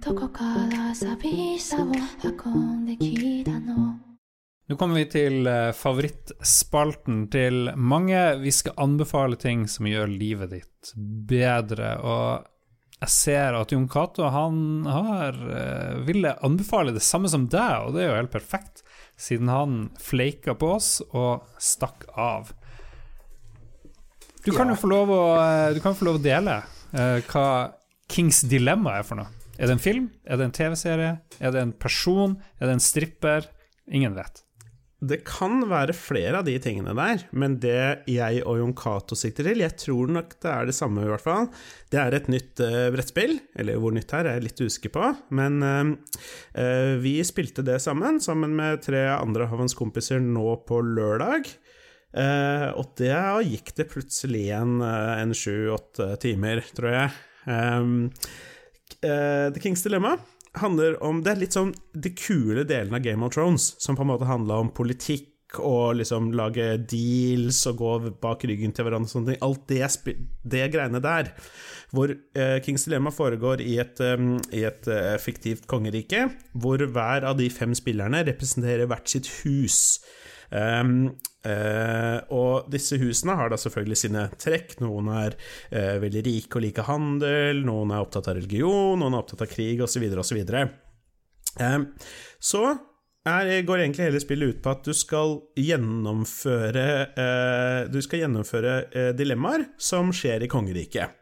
[0.00, 3.96] どこから寂しさを運んできたの
[4.68, 8.18] Nå kommer vi til eh, favorittspalten til mange.
[8.42, 10.90] Vi skal anbefale ting som gjør livet ditt
[11.30, 11.92] bedre.
[12.02, 12.48] Og
[12.98, 14.58] jeg ser at Jon Cato han
[14.90, 18.82] har, uh, ville anbefale det samme som deg, og det er jo helt perfekt,
[19.14, 22.50] siden han fleika på oss og stakk av.
[24.42, 27.47] Du kan jo få lov å, eh, du kan få lov å dele uh, hva
[28.11, 29.31] Kings Dilemma er for noe.
[29.61, 30.07] Er det en film?
[30.25, 31.17] Er det en TV-serie?
[31.39, 32.37] Er det en person?
[32.59, 33.45] Er det en stripper?
[33.91, 34.41] Ingen vet.
[35.01, 39.47] Det kan være flere av de tingene der, men det jeg og Jon Cato sikter
[39.49, 41.47] til, jeg tror nok det er det samme, i hvert fall.
[41.89, 45.09] Det er et nytt uh, brettspill, eller hvor nytt her er jeg litt usikker på,
[45.33, 45.89] men uh,
[46.53, 51.49] uh, vi spilte det sammen, sammen med tre andre av hans kompiser nå på lørdag.
[52.11, 57.13] Uh, og der gikk det plutselig en, eh, en sju-åtte timer, tror jeg.
[57.47, 58.11] Um,
[58.99, 60.17] uh, The Kings Dilemma
[60.59, 64.03] handler om Det er litt sånn de kule delene av Game of Thrones, som på
[64.03, 67.93] en måte handla om politikk og liksom lage deals og gå
[68.23, 69.41] bak ryggen til hverandre og sånne ting.
[69.43, 70.15] Alt det,
[70.53, 71.31] det greiene der.
[71.91, 77.27] Hvor uh, Kings Dilemma foregår i et, um, i et uh, fiktivt kongerike, hvor hver
[77.27, 79.99] av de fem spillerne representerer hvert sitt hus.
[80.51, 81.13] Um,
[81.47, 84.77] uh, og disse husene har da selvfølgelig sine trekk.
[84.83, 85.37] Noen er
[85.71, 89.51] uh, veldig rike og liker handel, noen er opptatt av religion, noen er opptatt av
[89.51, 90.41] krig, osv., osv.
[91.59, 91.87] Um,
[92.41, 92.65] så
[93.27, 99.13] er, går egentlig hele spillet ut på at du skal gjennomføre uh, Du skal gjennomføre
[99.17, 101.20] dilemmaer som skjer i kongeriket.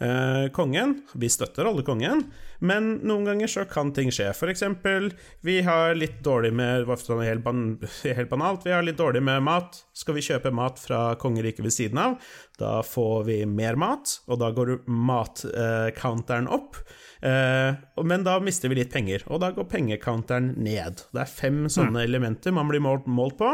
[0.00, 1.02] Eh, kongen.
[1.12, 2.22] Vi støtter alle kongen,
[2.64, 4.30] men noen ganger så kan ting skje.
[4.48, 5.10] Eksempel,
[5.44, 7.60] vi har litt dårlig med helt, ban
[8.04, 9.82] helt banalt, vi har litt dårlig med mat.
[9.92, 12.16] Skal vi kjøpe mat fra kongeriket ved siden av,
[12.56, 16.80] da får vi mer mat, og da går matcounteren eh, opp.
[17.20, 21.04] Eh, men da mister vi litt penger, og da går pengecounteren ned.
[21.12, 22.04] Det er fem sånne mm.
[22.08, 23.52] elementer man blir målt, målt på.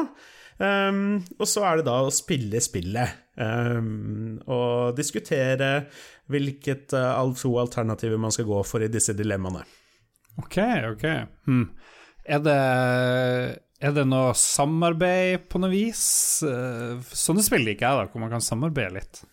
[0.57, 3.23] Um, og så er det da å spille spillet.
[3.37, 5.71] Um, og diskutere
[6.33, 9.67] hvilket uh, to alternativer man skal gå for i disse dilemmaene.
[10.41, 10.59] Ok,
[10.93, 11.07] ok.
[11.49, 11.69] Hmm.
[12.25, 12.59] Er, det,
[13.81, 16.05] er det noe samarbeid på noe vis?
[16.45, 19.25] Uh, sånne spill liker jeg, da, hvor man kan samarbeide litt.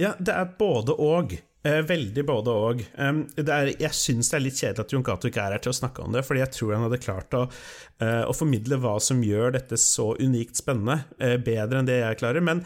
[0.00, 1.38] Ja, det er både og.
[1.66, 2.82] Eh, veldig både og.
[2.94, 6.04] Jeg syns det er litt kjedelig at Jon Cato ikke er her til å snakke
[6.04, 7.42] om det, fordi jeg tror han hadde klart å,
[8.02, 12.20] uh, å formidle hva som gjør dette så unikt spennende, uh, bedre enn det jeg
[12.20, 12.44] klarer.
[12.44, 12.62] Men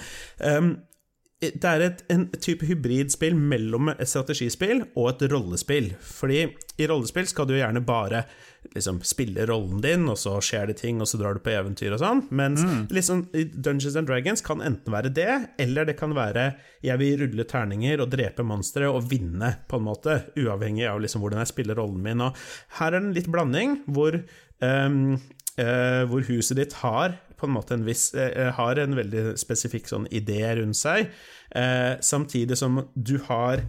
[1.41, 5.95] det er et, en type hybridspill mellom et strategispill og et rollespill.
[6.05, 8.27] Fordi i rollespill skal du gjerne bare
[8.75, 11.95] liksom spille rollen din, og så skjer det ting, og så drar du på eventyr
[11.97, 12.23] og sånn.
[12.37, 12.83] Mens mm.
[12.95, 15.33] liksom, Dungeons and Dragons kan enten være det,
[15.63, 16.53] eller det kan være
[16.85, 21.25] jeg vil rulle terninger og drepe monstre og vinne, på en måte, uavhengig av liksom
[21.25, 22.23] hvordan jeg spiller rollen min.
[22.25, 22.39] Og
[22.79, 24.17] her er det en litt blanding, hvor
[24.63, 25.19] um,
[25.59, 29.89] uh, hvor huset ditt har på en måte en viss uh, Har en veldig spesifikk
[29.89, 31.09] sånn idé rundt seg,
[31.57, 33.65] uh, samtidig som du har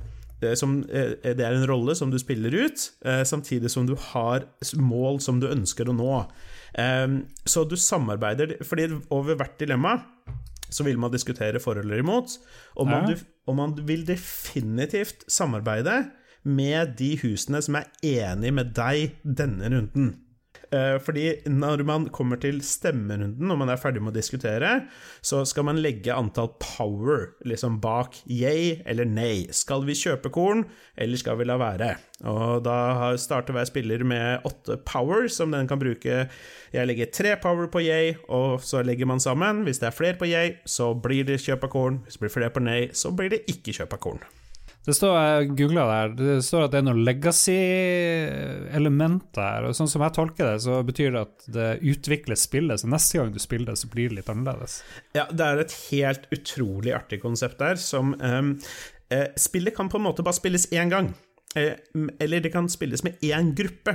[0.57, 4.45] som, eh, det er en rolle som du spiller ut, eh, samtidig som du har
[4.75, 6.15] mål som du ønsker å nå.
[6.75, 7.07] Eh,
[7.45, 9.99] så du samarbeider fordi over hvert dilemma
[10.71, 12.37] så vil man diskutere for eller imot,
[12.77, 13.15] og man, Ja.
[13.47, 16.11] og man vil definitivt samarbeide
[16.45, 20.15] med de husene som er enig med deg denne runden.
[20.71, 24.69] Eh, Fordi når man kommer til stemmerunden, når man er ferdig med å diskutere,
[25.21, 29.49] så skal man legge antall power liksom bak yay eller nei.
[29.51, 30.63] Skal vi kjøpe korn,
[30.95, 31.91] eller skal vi la være?
[32.23, 36.27] Og da starter hver spiller med åtte power, som den kan bruke.
[36.71, 39.65] Jeg legger tre power på yay, og så legger man sammen.
[39.67, 42.03] Hvis det er flere på yay, så blir det kjøp av korn.
[42.05, 44.23] Hvis det blir flere på nei, så blir det ikke kjøp av korn.
[44.81, 49.67] Det står, jeg der, det står at det er noen legacy-elementer der.
[49.69, 53.17] og Sånn som jeg tolker det, så betyr det at det utvikles spillet, så neste
[53.19, 54.73] gang du spiller det, så blir det litt annerledes.
[55.13, 58.57] Ja, det er et helt utrolig artig konsept der, som ehm,
[59.13, 61.13] eh, Spillet kan på en måte bare spilles én gang.
[61.53, 61.77] Eh,
[62.17, 63.93] eller det kan spilles med én gruppe.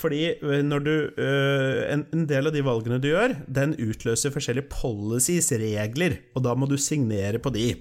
[0.00, 4.70] Fordi eh, når du eh, en del av de valgene du gjør, den utløser forskjellige
[4.72, 7.74] policies, regler, og da må du signere på de.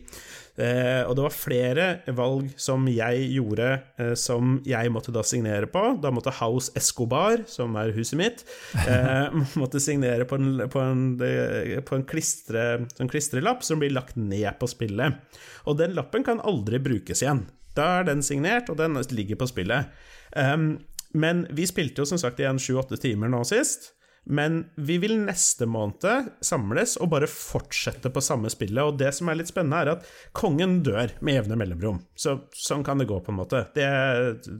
[0.60, 1.86] Eh, og det var flere
[2.18, 3.68] valg som jeg gjorde
[4.00, 5.84] eh, som jeg måtte da signere på.
[6.04, 8.44] Da måtte House Escobar, som er huset mitt,
[8.84, 12.66] eh, måtte signere på en, på en, eh, på en klistre,
[13.00, 15.40] en klistrelapp som blir lagt ned på spillet.
[15.70, 17.46] Og den lappen kan aldri brukes igjen.
[17.78, 19.94] Da er den signert, og den ligger på spillet.
[20.36, 20.80] Um,
[21.16, 23.94] men vi spilte jo som sagt igjen sju-åtte timer nå sist.
[24.30, 28.82] Men vi vil neste måned samles og bare fortsette på samme spillet.
[28.86, 32.04] Og det som er litt spennende, er at kongen dør med jevne mellomrom.
[32.14, 33.64] Så sånn kan det gå, på en måte.
[33.74, 33.88] Det,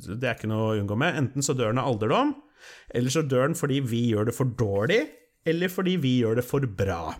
[0.10, 1.20] det er ikke noe å unngå med.
[1.22, 2.34] Enten så dør han av alderdom,
[2.98, 5.04] eller så dør han fordi vi gjør det for dårlig,
[5.48, 7.14] eller fordi vi gjør det for bra.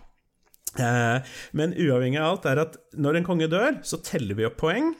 [0.78, 4.58] Eh, men uavhengig av alt er at når en konge dør, så teller vi opp
[4.60, 4.92] poeng,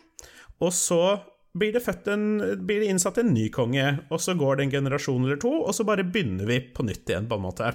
[0.62, 1.02] og så
[1.52, 1.82] blir det,
[2.12, 2.26] en,
[2.66, 5.74] blir det innsatt en ny konge, og så går det en generasjon eller to, og
[5.74, 7.72] så bare begynner vi på nytt igjen, på en måte.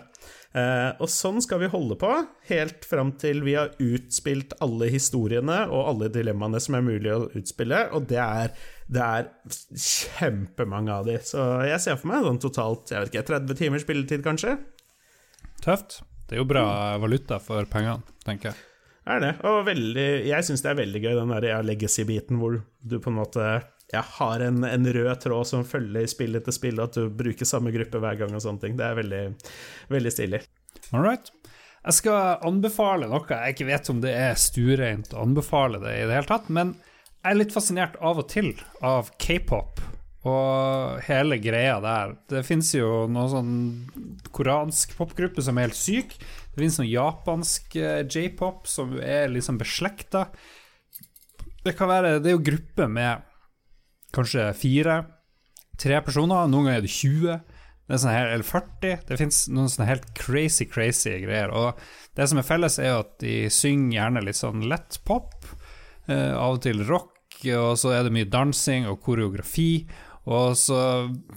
[0.55, 2.11] Eh, og sånn skal vi holde på,
[2.47, 7.25] helt fram til vi har utspilt alle historiene og alle dilemmaene som er mulig å
[7.35, 8.53] utspille, og det er,
[8.87, 9.27] det er
[9.75, 11.17] kjempemange av de.
[11.27, 14.55] Så jeg ser for meg sånn totalt jeg vet ikke, 30 timers spilletid, kanskje.
[15.65, 15.99] Tøft.
[16.25, 18.63] Det er jo bra valuta for pengene, tenker jeg.
[19.05, 19.31] Er det.
[19.45, 23.11] Og veldig, jeg syns det er veldig gøy, den der ja, legacy-biten hvor du på
[23.11, 23.47] en måte
[23.93, 27.47] ja, har en, en rød tråd som følger spill etter spill, og at du bruker
[27.47, 28.77] samme gruppe hver gang og sånne ting.
[28.79, 29.23] Det er veldig,
[29.93, 30.41] veldig stilig.
[30.91, 31.29] All right.
[31.85, 36.05] Jeg skal anbefale noe jeg ikke vet om det er stuereint å anbefale det i
[36.07, 36.73] det hele tatt, men
[37.25, 38.51] jeg er litt fascinert av og til
[38.85, 39.83] av k-pop
[40.25, 42.15] og hele greia der.
[42.29, 43.53] Det fins jo noen sånn
[44.33, 46.15] koransk popgruppe som er helt syk.
[46.55, 50.29] Det finnes noen japansk eh, j-pop som er liksom beslekta.
[51.65, 53.25] Det kan være Det er jo grupper med
[54.15, 55.01] kanskje fire,
[55.75, 56.47] tre personer.
[56.47, 57.41] Noen ganger er det 20.
[57.85, 59.03] Det er sånn her, eller 40.
[59.09, 61.51] Det fins noen sånne helt crazy, crazy greier.
[61.51, 61.75] Og
[62.15, 65.35] det som er felles, er at de synger gjerne litt sånn lett pop.
[66.07, 67.11] Uh, av og til rock,
[67.51, 69.83] og så er det mye dansing og koreografi.
[70.25, 70.79] Og så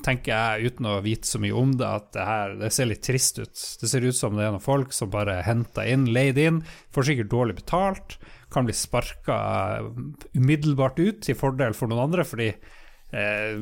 [0.04, 3.02] tenker jeg, uten å vite så mye om det, at det her det ser litt
[3.04, 3.64] trist ut.
[3.82, 6.62] Det ser ut som det er noen folk som bare henter inn, leid inn,
[6.94, 8.16] får sikkert dårlig betalt,
[8.52, 9.36] kan bli sparka
[10.32, 12.48] umiddelbart ut til fordel for noen andre, fordi
[13.12, 13.60] eh,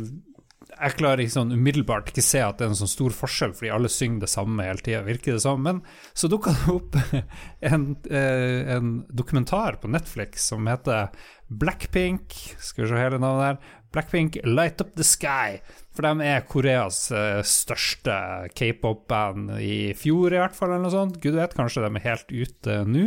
[0.69, 3.71] jeg klarer ikke sånn umiddelbart ikke se at det er en sånn stor forskjell, fordi
[3.73, 5.63] alle synger det samme hele tida, virker det som.
[5.63, 5.81] Men
[6.13, 6.99] så dukka det opp
[7.73, 11.09] en, eh, en dokumentar på Netflix som heter
[11.47, 13.75] Blackpink Skal vi se hele navnet der.
[13.95, 15.61] Blackpink Light Up The Sky.
[15.97, 18.17] For de er Koreas eh, største
[18.57, 21.21] k-pop-band i fjor, i hvert fall, eller noe sånt.
[21.23, 23.07] Gud vet, kanskje de er helt ute nå.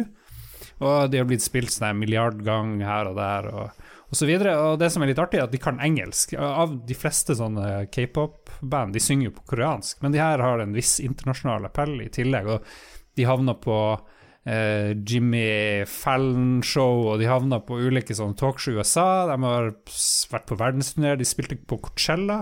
[0.80, 3.52] Og de har blitt spilt sånn en milliard gang her og der.
[3.52, 6.34] og og så videre, og det som er litt artig, er at de kan engelsk.
[6.42, 10.74] Av de fleste sånne k-pop-band, de synger jo på koreansk, men de her har en
[10.74, 12.66] viss internasjonal appell i tillegg, og
[13.20, 13.78] de havner på
[14.50, 19.10] eh, Jimmy Fallon-show, og de havner på ulike sånne talkshow i USA.
[19.30, 19.70] De har
[20.34, 22.42] vært på verdensturné, de spilte på Coachella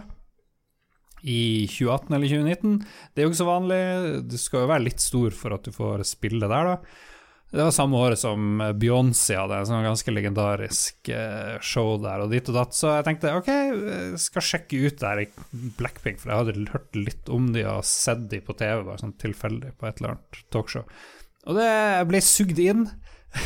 [1.27, 2.79] i 2018 eller 2019.
[3.11, 3.83] Det er jo ikke så vanlig,
[4.29, 7.05] du skal jo være litt stor for at du får spille der, da.
[7.47, 12.33] Det var samme året som Beyoncé hadde en sånn ganske legendarisk eh, show der, og
[12.35, 15.27] dit og datt, så jeg tenkte ok, jeg skal sjekke ut det her i
[15.79, 19.15] Blackpink, for jeg hadde hørt litt om de og sett de på TV, bare sånn
[19.23, 20.83] tilfeldig på et eller annet talkshow.
[21.47, 21.71] Og det
[22.09, 22.83] ble sugd inn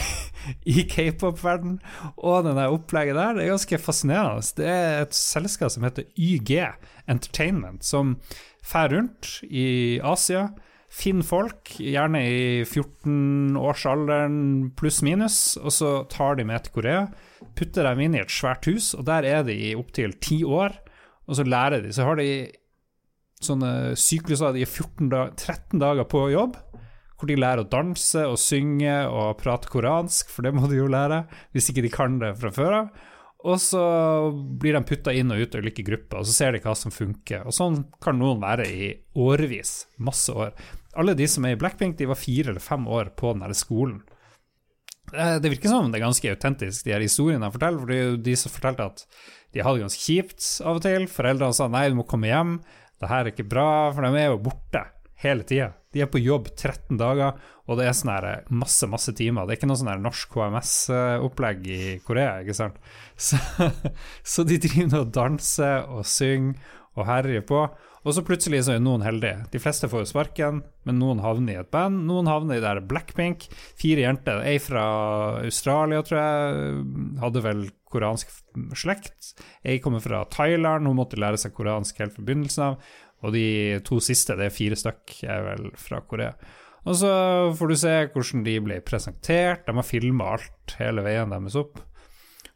[0.74, 1.78] i k-pop-verden,
[2.18, 4.50] og det opplegget der, det er ganske fascinerende.
[4.58, 6.58] Det er et selskap som heter YG
[7.06, 8.18] Entertainment, som
[8.66, 10.48] fer rundt i Asia
[10.92, 17.04] finner folk, gjerne i 14-årsalderen pluss minus, og så tar de med til Korea,
[17.58, 20.76] putter dem inn i et svært hus, og der er de i opptil ti år,
[21.30, 21.94] og så lærer de.
[21.96, 22.28] Så har de
[23.42, 26.60] sånne sykluser, de er 14 da 13 dager på jobb,
[27.16, 30.92] hvor de lærer å danse og synge og prate koransk, for det må de jo
[30.92, 31.24] lære,
[31.54, 32.92] hvis ikke de kan det fra før av.
[33.42, 33.82] Og så
[34.62, 36.94] blir de putta inn og ut av ulike grupper, og så ser de hva som
[36.94, 37.48] funker.
[37.50, 39.88] Og sånn kan noen være i årevis.
[39.98, 40.54] Masse år.
[41.00, 44.02] Alle de som er i Blackpink, de var fire eller fem år på den skolen.
[45.12, 47.82] Eh, det virker som det er ganske autentisk, de her historiene jeg forteller.
[47.82, 49.06] For det er jo de som fortalte at
[49.52, 51.10] de hadde det ganske kjipt av og til.
[51.12, 52.58] Foreldrene sa nei, du må komme hjem,
[53.02, 54.86] det her er ikke bra, for de er jo borte
[55.24, 55.74] hele tida.
[55.92, 57.38] De er på jobb 13 dager,
[57.68, 59.46] og det er sånn her masse, masse timer.
[59.46, 62.80] Det er ikke noe sånn her norsk HMS-opplegg i Korea, ikke sant.
[63.22, 63.38] Så,
[64.26, 66.56] så de driver og danser og synger
[66.98, 67.60] og herjer på.
[68.02, 69.44] Og så plutselig så er noen heldige.
[69.54, 72.00] De fleste får jo sparken, men noen havner i et band.
[72.08, 73.46] Noen havner i der Blackpink.
[73.78, 74.86] Fire jenter, ei fra
[75.44, 76.82] Australia, tror jeg,
[77.22, 78.34] hadde vel koransk
[78.80, 79.36] slekt.
[79.62, 82.92] Ei kommer fra Thailand, hun måtte lære seg koransk helt fra begynnelsen av.
[83.22, 86.34] Og de to siste, det er fire stykk, er vel fra Korea.
[86.82, 87.14] Og så
[87.58, 89.68] får du se hvordan de ble presentert.
[89.68, 91.82] De har filma alt hele veien deres opp.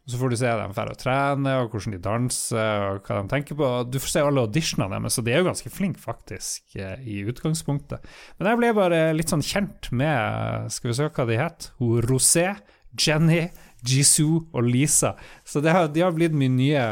[0.06, 3.22] Og Så får du se dem drar og trener, og hvordan de danser, og hva
[3.24, 3.70] de tenker på.
[3.90, 7.24] Du får se alle auditionene deres, så de er jo ganske flinke, faktisk, eh, i
[7.26, 8.06] utgangspunktet.
[8.38, 11.70] Men jeg ble bare litt sånn kjent med Skal vi se hva de het?
[12.06, 12.54] Rosé,
[12.94, 13.50] Jenny,
[13.82, 15.16] Jisoo og Lisa.
[15.44, 16.86] Så har, de har blitt mine nye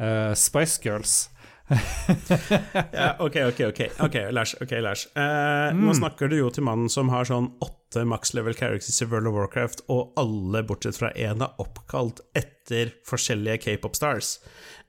[0.00, 1.30] uh, Spice Girls.
[2.92, 4.54] ja, ok, ok, ok, ok, Lars.
[4.62, 5.06] Okay, Lars.
[5.14, 5.22] Eh,
[5.74, 5.84] mm.
[5.86, 9.30] Nå snakker du jo til mannen som har sånn åtte max level characters i World
[9.30, 14.36] of Warcraft, og alle bortsett fra én er oppkalt etter forskjellige k-pop stars.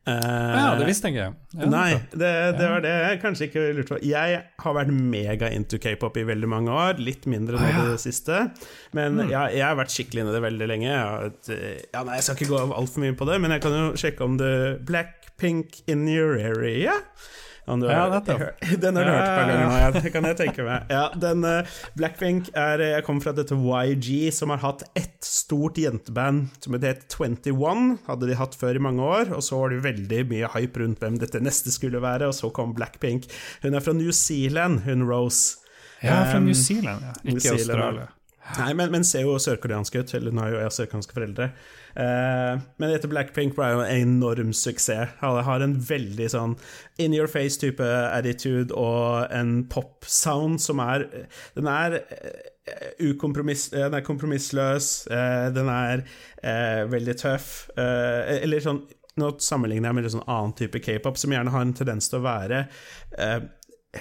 [0.07, 1.27] Eh, ja, det visste jeg ikke.
[1.59, 3.99] Ja, nei, det, det, var det jeg kanskje ikke lurte på.
[4.07, 7.85] Jeg har vært mega into k-pop i veldig mange år, litt mindre nå ah, ja.
[7.91, 8.45] det siste.
[8.97, 9.33] Men mm.
[9.33, 10.89] ja, jeg har vært skikkelig inne i det veldig lenge.
[10.89, 13.85] Jeg, ja, nei, jeg skal ikke gå altfor mye på det, men jeg kan jo
[13.99, 14.53] sjekke om det
[14.87, 16.99] Black Pink in your area.
[17.77, 18.21] Du, ja.
[18.81, 20.89] Den har du hørt på ganger nå, det kan jeg tenke meg.
[20.89, 25.77] Ja, den, uh, Blackpink er Jeg kommer fra dette YG, som har hatt ett stort
[25.77, 27.85] jenteband som het 21.
[28.09, 31.03] Hadde de hatt før i mange år, og så var det veldig mye hype rundt
[31.03, 33.29] hvem dette neste skulle være, og så kom Blackpink.
[33.61, 35.59] Hun er fra New Zealand, hun Rose.
[36.01, 37.17] Ja, fra New um, Zealand, ja.
[37.21, 37.69] Ikke New Zealand.
[37.69, 38.13] Australia.
[38.57, 40.13] Nei, men, men ser jo sørkoreansk ut.
[40.17, 41.49] Eller nå har jo jeg sørkoreanske foreldre.
[41.99, 45.15] Eh, men dette Blackpink ble jo en enorm suksess.
[45.19, 46.55] Det har en veldig sånn
[47.01, 51.05] in your face-type attitude og en pop-sound som er
[51.55, 52.39] Den er uh,
[53.09, 56.05] ukompromiss, den er kompromissløs, eh, den er
[56.89, 57.69] veldig tøff.
[57.75, 58.85] eller sånn
[59.19, 62.21] Nå sammenligner jeg med en sånn annen type k-pop, som gjerne har en tendens til
[62.21, 62.61] å være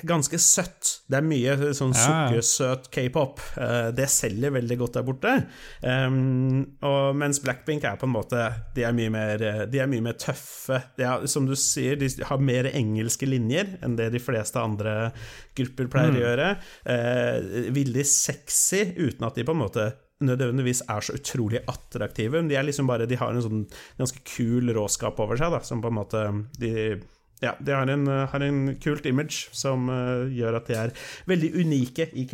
[0.05, 0.91] ganske søtt.
[1.09, 2.03] Det er mye sånn ja.
[2.05, 3.41] sukkersøt k-pop.
[3.57, 5.35] Uh, det selger veldig godt der borte.
[5.81, 8.43] Um, og mens Blackpink er på en måte
[8.77, 10.83] De er mye mer, de er mye mer tøffe.
[11.01, 15.15] Er, som du sier, de har mer engelske linjer enn det de fleste andre
[15.57, 16.19] grupper pleier mm.
[16.19, 16.51] å gjøre.
[16.85, 19.89] Uh, veldig sexy, uten at de på en måte
[20.25, 22.43] nødvendigvis er så utrolig attraktive.
[22.49, 23.63] De, er liksom bare, de har en sånn
[24.01, 26.25] ganske kul råskap over seg, da, som på en måte
[26.59, 26.99] de
[27.41, 30.93] ja, de har en, eh, har en, kult image som uh, gjør at de er
[31.31, 32.25] veldig unike i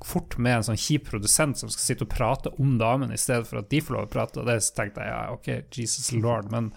[0.00, 0.06] det det det.
[0.06, 3.18] Det, fort med en sånn kjip produsent som skal sitte og prate om damen i
[3.18, 4.40] stedet for at de får lov å prate.
[4.40, 6.72] Og det tenkte jeg ja, ok, Jesus lord, men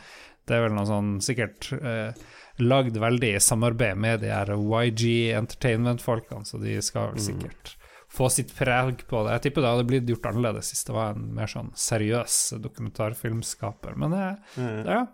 [0.48, 2.12] det er vel noe sånn sikkert eh,
[2.58, 7.26] lagd veldig i samarbeid med de her YG Entertainment-folkene, så de skal vel mm.
[7.26, 7.90] sikkert mm.
[8.12, 9.38] få sitt preg på det.
[9.38, 13.96] Jeg tipper det hadde blitt gjort annerledes hvis det var en mer sånn seriøs dokumentarfilmskaper,
[13.96, 14.82] men det, mm.
[14.84, 15.06] ja.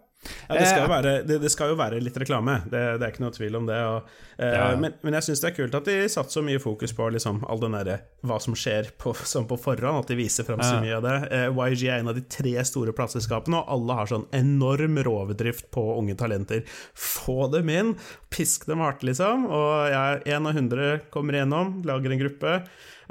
[0.49, 3.23] Ja, det, skal være, det, det, skal jo være litt reklame, det, det, er ikke
[3.23, 3.77] noe tvil om det.
[3.87, 4.65] Og, eh, ja.
[4.75, 7.39] men, men, jeg syns det er kult at de satte så mye fokus på liksom,
[7.47, 10.81] all den der, hva som skjer på, som på forhånd, at de viser fram så
[10.83, 11.15] mye av det.
[11.37, 15.69] Eh, YG er en av de tre store plateselskapene, og alle har sånn enorm rovdrift
[15.75, 16.65] på unge talenter.
[16.97, 17.95] Få dem inn,
[18.33, 19.47] pisk dem hardt, liksom.
[19.47, 22.61] Og jeg, én av hundre kommer igjennom, lager en gruppe.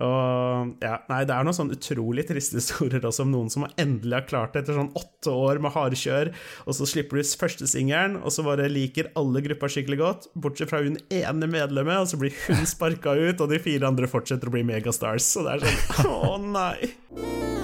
[0.04, 4.20] Og ja, nei, det er noen sånn utrolig triste historier også om noen som endelig
[4.20, 6.32] har klart det etter sånn åtte år med hardkjør,
[6.66, 10.70] og så slipper du første singelen, og så bare liker alle gruppa skikkelig godt, bortsett
[10.70, 14.50] fra hun ene medlemmet, og så blir hun sparka ut, og de fire andre fortsetter
[14.50, 15.26] å bli megastars.
[15.34, 17.57] Så det er sånn Å, nei.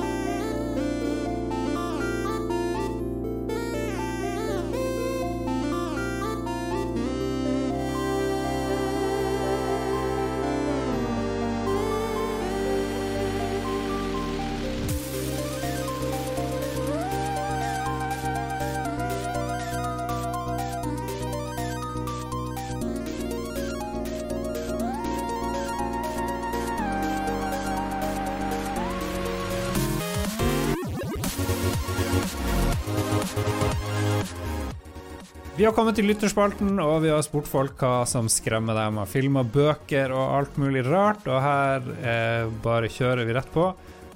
[35.64, 39.08] Vi har kommet til lytterspalten, og vi har spurt folk hva som skremmer dem av
[39.08, 43.70] filmer, bøker og alt mulig rart, og her eh, bare kjører vi rett på.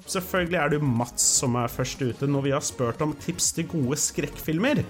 [0.05, 3.49] Selvfølgelig er det jo Mats som er først ute når vi har spurt om tips
[3.57, 4.83] til gode skrekkfilmer.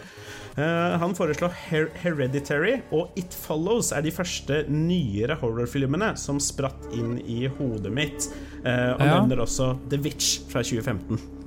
[0.59, 6.91] Uh, han foreslår Her Hereditary og It Follows er de første nyere horrorfilmene som spratt
[6.91, 8.27] inn i hodet mitt,
[8.59, 9.13] Uh, og Ja.
[9.21, 11.38] nevner også The Witch fra 2015.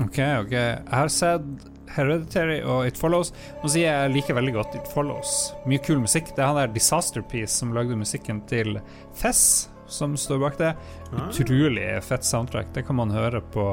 [0.00, 0.52] Ok, ok.
[0.54, 3.32] Jeg har sett Hereditary og It Follows.
[3.62, 5.34] Nå sier jeg liker veldig godt It Follows.
[5.68, 6.32] Mye kul musikk.
[6.36, 8.78] Det er han der Disaster Piece som lagde musikken til
[9.18, 10.70] Fess, som står bak det.
[11.10, 11.26] Ah.
[11.28, 12.70] Utrolig fett soundtrack.
[12.74, 13.66] Det kan man høre på,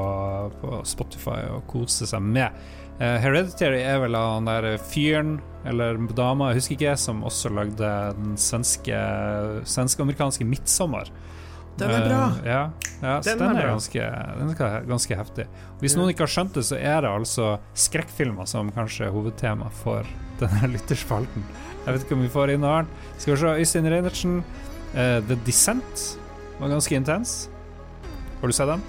[0.60, 2.58] på Spotify og kose seg med.
[2.98, 5.36] Eh, Hereditary er vel han der fyren,
[5.68, 8.98] eller dama, jeg husker ikke, som også lagde den svenske
[9.62, 11.12] svensk-amerikanske 'Midtsommer'.
[11.78, 12.20] Den er bra!
[12.34, 12.60] Uh, ja,
[13.02, 13.72] ja Den den, er er, bra.
[13.76, 14.08] ganske,
[14.40, 15.46] den er ganske heftig.
[15.82, 19.70] Hvis noen ikke har skjønt det, så er det altså skrekkfilmer som kanskje er hovedtema
[19.82, 20.08] for
[20.42, 21.46] denne lytterspalten.
[21.84, 23.06] Jeg vet ikke om vi får inn noe annet.
[23.18, 24.40] Skal vi se, Øystein Reinertsen.
[24.94, 26.04] uh, The Descent
[26.58, 27.36] var ganske intens.
[28.40, 28.82] Har du sett den?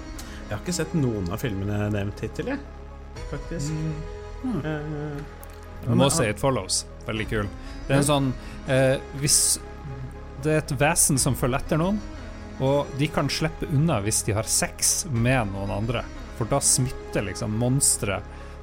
[0.48, 2.58] Jeg har ikke sett noen av filmene nevnt hittil, jeg.
[3.30, 3.70] Faktisk.
[4.42, 4.60] Mm.
[4.64, 5.20] Eh,
[5.84, 6.80] Du må se It Follows.
[7.06, 7.48] Veldig kul.
[7.86, 8.28] Det er en sånn
[8.66, 9.36] uh, Hvis
[10.42, 11.98] det er et vesen som følger etter noen,
[12.60, 16.02] og de kan slippe unna hvis de har sex med noen andre,
[16.38, 18.20] for da smitter liksom monstre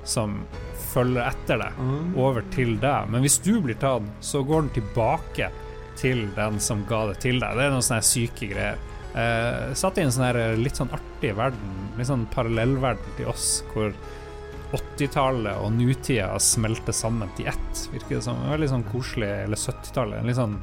[0.07, 0.39] som
[0.93, 2.19] følger etter deg, Ah.
[2.23, 3.09] over til deg.
[3.09, 5.49] Men hvis du blir tatt, så går den tilbake
[5.97, 7.55] til den som ga det til deg.
[7.57, 8.77] Det er noen sånne syke greier.
[9.17, 13.63] Eh, satt i en sånn her litt sånn artig verden, litt sånn parallellverden til oss,
[13.73, 13.91] hvor
[14.73, 18.39] 80-tallet og nutida smelter sammen til ett, virker det som.
[18.51, 20.19] Veldig sånn koselig, eller 70-tallet.
[20.19, 20.57] En litt sånn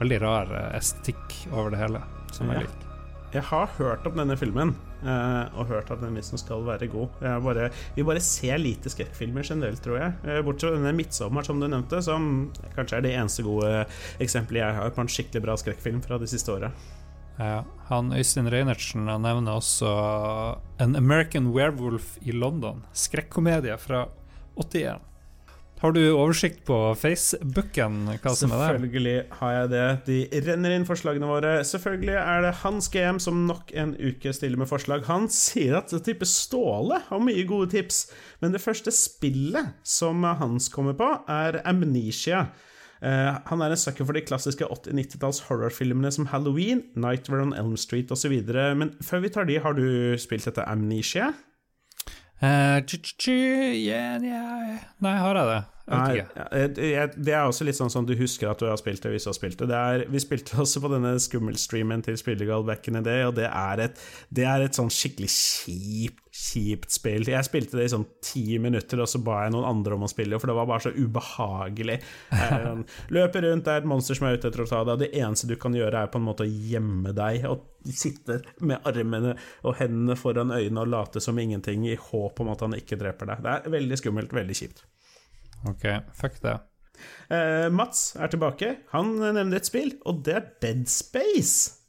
[0.00, 2.02] veldig rar eh, estetikk over det hele,
[2.34, 2.60] som Ja.
[2.60, 2.68] jeg.
[3.34, 7.08] Jeg har hørt om denne filmen, eh, og hørt at den visstnok skal være god.
[7.42, 10.12] Bare, vi bare ser lite skrekkfilmer generelt, tror jeg.
[10.22, 13.86] Eh, bortsett fra denne 'Midtsommer', som du nevnte, som kanskje er det eneste gode
[14.20, 16.70] eksempelet jeg har på en skikkelig bra skrekkfilm fra de siste åra.
[17.36, 22.84] Ja, han Øystein Reinertsen han nevner også An American Werewolf i London.
[22.94, 24.06] Skrekkomedie fra
[24.56, 25.00] 81.
[25.84, 28.70] Har du oversikt på Facebooken hva som er der?
[28.78, 29.88] Selvfølgelig har jeg det.
[30.06, 31.50] De renner inn forslagene våre.
[31.68, 35.04] Selvfølgelig er det Hans GM som nok en uke stiller med forslag.
[35.10, 38.06] Han sier at type Ståle har mye gode tips,
[38.40, 42.46] men det første spillet som Hans kommer på, er Amnesia.
[43.04, 47.76] Eh, han er en sucker for de klassiske 80-90-talls horrorfilmene som Halloween, Nightmare on Elm
[47.76, 48.32] Street osv.
[48.48, 51.34] Men før vi tar de, har du spilt dette Amnesia?
[52.40, 54.42] Uh, ja, ja.
[55.04, 55.62] Nei, har jeg det?
[55.84, 57.22] Jeg vet Nei, ikke.
[57.26, 59.28] det er også litt sånn som du husker at du har spilt det hvis du
[59.28, 59.66] har spilt det.
[59.68, 63.34] det er, vi spilte også på denne skummelstreamen til Spillegal back in the day, og
[63.36, 64.00] det er et,
[64.32, 67.28] det er et sånn skikkelig kjipt, kjipt spill.
[67.28, 70.08] Jeg spilte det i sånn ti minutter, og så ba jeg noen andre om å
[70.08, 71.98] spille, for det var bare så ubehagelig.
[73.18, 75.12] Løpe rundt, det er et monster som er ute etter å ta deg, og det
[75.20, 79.36] eneste du kan gjøre, er på en måte å gjemme deg og sitte med armene
[79.68, 83.34] og hendene foran øynene og late som ingenting, i håp om at han ikke dreper
[83.34, 83.44] deg.
[83.44, 84.86] Det er veldig skummelt, veldig kjipt.
[85.70, 86.58] Ok, fuck det.
[87.30, 88.76] Uh, Mats er tilbake.
[88.94, 91.80] Han nevner et spill, og det er Dead Space.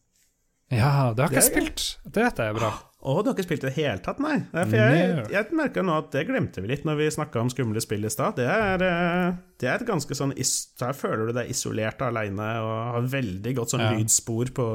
[0.74, 1.88] Ja, det har ikke jeg Det er spilt.
[2.06, 2.74] Det vet jeg er bra.
[3.06, 4.40] Å, du har ikke spilt i det hele tatt, nei?
[4.50, 7.84] for jeg, jeg merka nå at det glemte vi litt når vi snakka om skumle
[7.84, 8.40] spill i stad.
[8.40, 12.72] Det, eh, det er et ganske sånn Der føler du deg isolert og aleine og
[12.96, 13.92] har veldig godt sånn Ja.
[13.94, 14.66] lydspor på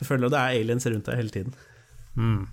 [0.00, 1.52] Du føler det er aliens rundt deg hele tiden.
[2.16, 2.48] Mm.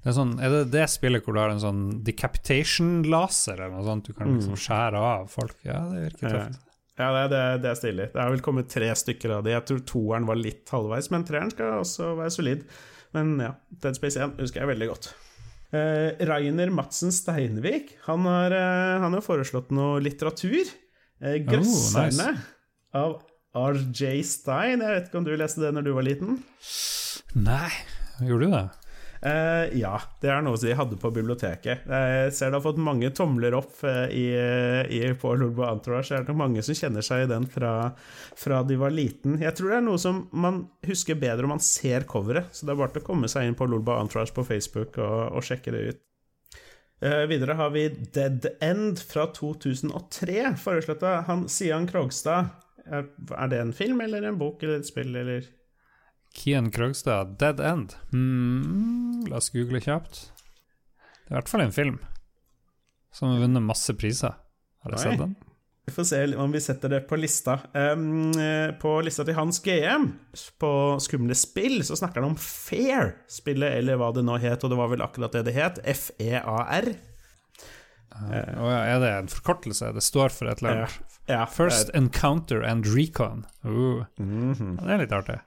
[0.00, 3.84] Det er, sånn, er det det spillet hvor du har en sånn decapitation-laser eller noe
[3.84, 4.06] sånt?
[4.08, 5.58] Du kan liksom skjære av folk?
[5.66, 6.62] Ja, det virker tøft.
[7.00, 8.06] Ja, det, det, det er stilig.
[8.12, 9.54] Det har vel kommet tre stykker av de.
[9.54, 12.64] Jeg tror toeren var litt halvveis, men treeren skal også være solid.
[13.16, 15.10] Men ja, Dead Space 1 husker jeg veldig godt.
[15.70, 20.66] Eh, Rainer Madsen Steinvik han har, eh, han har foreslått noe litteratur.
[21.20, 22.38] Eh, 'Grøsserne'
[22.96, 23.20] av
[23.54, 24.80] RJ Stein.
[24.80, 26.40] Jeg vet ikke om du leste det når du var liten?
[27.34, 27.70] Nei,
[28.24, 28.66] gjorde du det?
[29.20, 31.84] Eh, ja, det er noe de hadde på biblioteket.
[31.84, 34.26] Jeg ser det har fått mange tomler opp eh, i,
[34.96, 36.08] i, på Lolbo Entourage.
[36.08, 37.74] Det er nok mange som kjenner seg i den fra,
[38.40, 39.36] fra de var liten.
[39.42, 42.72] Jeg tror det er noe som man husker bedre om man ser coveret, så det
[42.72, 45.76] er bare til å komme seg inn på Lolbo Entourage på Facebook og, og sjekke
[45.76, 46.02] det ut.
[47.00, 52.52] Uh, videre har vi Dead End fra 2003, foreslått av han Sian Krogstad.
[52.88, 55.46] Er det en film eller en bok eller et spill eller
[56.34, 57.94] Kian Krogstad, Dead End.
[58.12, 60.30] Hmm, la oss google kjapt.
[61.26, 61.98] Det er i hvert fall en film
[63.14, 64.36] som har vunnet masse priser.
[64.84, 65.34] Har jeg sett den?
[65.90, 67.56] Vi får se om vi setter det på lista.
[67.74, 70.06] Um, eh, på lista til Hans GM,
[70.62, 70.72] på
[71.02, 74.78] Skumle spill, så snakker han om Fair, spillet, eller hva det nå het, og det
[74.78, 76.92] var vel akkurat det det het, F-E-A-R.
[78.10, 79.90] Uh, er det en forkortelse?
[79.96, 81.18] Det står for et eller annet?
[81.30, 83.46] Ja, First Encounter and Recon.
[83.64, 84.06] Uh.
[84.18, 84.86] Mm -hmm.
[84.86, 85.40] Det er litt artig.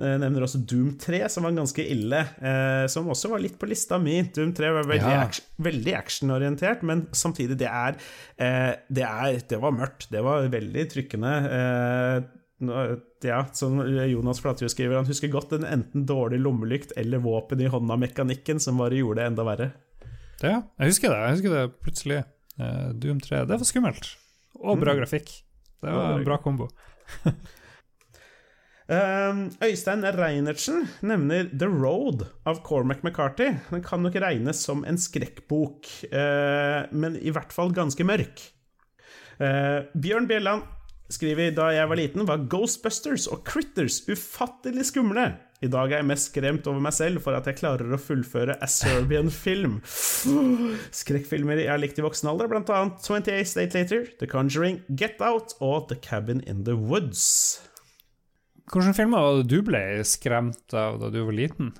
[0.00, 2.20] Jeg nevner også Doom 3, som var ganske ille.
[2.40, 4.16] Eh, som også var litt på lista mi.
[4.32, 5.26] Doom 3 var veldig, ja.
[5.26, 7.98] action, veldig actionorientert, men samtidig, det er,
[8.40, 10.08] eh, det er, Det var mørkt.
[10.10, 11.34] Det var veldig trykkende.
[11.58, 13.78] Eh, ja, som
[14.08, 18.80] Jonas Flatjord skriver, han husker godt den enten dårlig lommelykt eller våpen i hånda-mekanikken som
[18.80, 19.70] bare gjorde det enda verre.
[20.40, 21.20] Ja, jeg husker det.
[21.20, 22.24] Jeg husker det plutselig.
[23.00, 23.44] Doom 3.
[23.48, 24.12] Det var skummelt.
[24.60, 25.00] Og bra mm.
[25.00, 25.32] grafikk.
[25.80, 26.68] Det var en bra kombo.
[28.90, 33.52] Ehm, Øystein Reinertsen nevner The Road av Cormac McCarthy.
[33.70, 38.42] Den kan nok regnes som en skrekkbok, eh, men i hvert fall ganske mørk.
[39.38, 40.66] Eh, Bjørn Bjelland
[41.10, 45.36] skriver da jeg var liten, var Ghostbusters og Critters ufattelig skumle.
[45.62, 48.56] I dag er jeg mest skremt over meg selv for at jeg klarer å fullføre
[48.58, 49.80] A Serbian Film.
[51.00, 55.20] Skrekkfilmer jeg har likt i voksen alder, blant annet 28 State Later, The Conjuring, Get
[55.20, 57.60] Out og The Cabin in the Woods.
[58.70, 61.72] Hvilke filmer var det du ble skremt av da du var liten?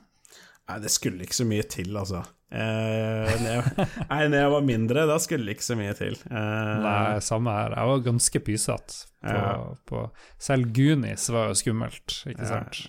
[0.71, 2.25] Nei, Det skulle ikke så mye til, altså.
[2.51, 6.19] Eh, når jeg, nei, når jeg var mindre, da skulle det ikke så mye til.
[6.31, 7.77] Eh, nei, samme her.
[7.79, 9.07] Jeg var ganske pysete.
[9.21, 9.55] Ja.
[10.41, 12.85] selv Goonies var jo skummelt, ikke sant?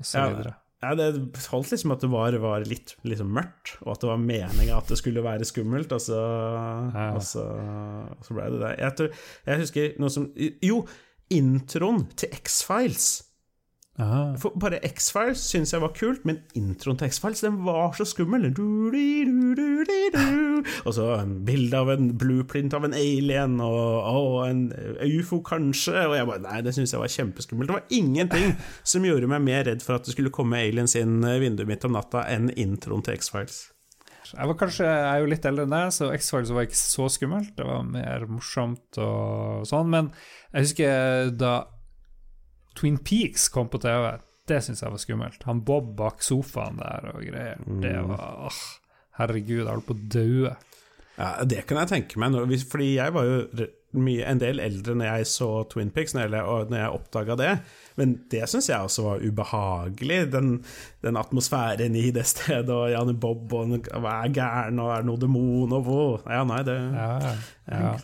[0.00, 0.30] Og så ja.
[0.32, 0.56] videre.
[0.84, 4.20] Ja, det holdt liksom at det var, var litt liksom mørkt, og at det var
[4.20, 6.18] meninga at det skulle være skummelt, og så,
[6.92, 7.06] ja.
[7.16, 7.46] og så,
[8.12, 8.72] og så ble det det.
[8.82, 10.82] Jeg, tror, jeg husker noe som Jo,
[11.32, 13.26] introen til X-Files.
[13.96, 18.50] Bare X-Files syns jeg var kult, men introen til X-Files den var så skummel.
[20.84, 24.66] Og så en bilde av en blueprint av en alien og, og en
[25.06, 25.96] ufo, kanskje.
[26.04, 27.70] Og jeg bare Nei, det syns jeg var kjempeskummelt.
[27.70, 28.52] Det var ingenting
[28.84, 31.96] som gjorde meg mer redd for at det skulle komme aliens inn vinduet mitt om
[31.96, 33.64] natta, enn introen til X-Files.
[34.34, 37.08] Jeg var kanskje, jeg er jo litt eldre enn deg, så X-Files var ikke så
[37.12, 37.52] skummelt.
[37.58, 39.90] Det var mer morsomt og sånn.
[39.92, 40.10] Men
[40.52, 41.54] jeg husker da
[42.76, 44.16] Twin Peaks kom på TV,
[44.46, 45.46] det syns jeg var skummelt.
[45.48, 47.62] Han Bob bak sofaen der og greier.
[47.66, 47.80] Mm.
[47.82, 48.64] Det var åh,
[49.16, 50.56] Herregud, jeg holdt på å daue.
[51.16, 52.36] Ja, det kan jeg tenke meg,
[52.68, 56.46] fordi jeg var jo mye, en del eldre når jeg så Twin Pics, når jeg,
[56.70, 57.52] når jeg oppdaga det.
[57.96, 60.50] Men det syns jeg også var ubehagelig, den,
[61.04, 65.10] den, atmosfæren i det stedet, og Janne Bob og hva er gæren, og er det
[65.10, 67.36] noe demon, og hvor Ja, nei, det ja,
[67.70, 67.94] ja.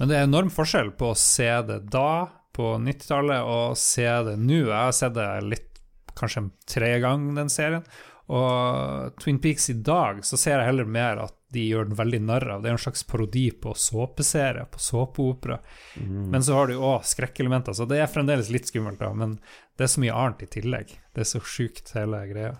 [0.00, 4.34] Men det er enorm forskjell på å se det da, på 90-tallet, og se det
[4.42, 4.64] nå.
[4.64, 5.70] Jeg har sett det litt,
[6.18, 7.86] kanskje tre ganger, den serien.
[8.34, 12.20] Og Twin Peaks i dag, så ser jeg heller mer at de gjør den veldig
[12.26, 12.62] narr av.
[12.62, 15.60] Det er en slags parodi på såpeserie, på såpeopera.
[15.96, 16.28] Mm.
[16.34, 19.12] Men så har du òg skrekkelementer, så det er fremdeles litt skummelt, da.
[19.16, 19.38] Men
[19.78, 20.94] det er så mye annet i tillegg.
[21.14, 22.54] Det er så sjukt, hele greia.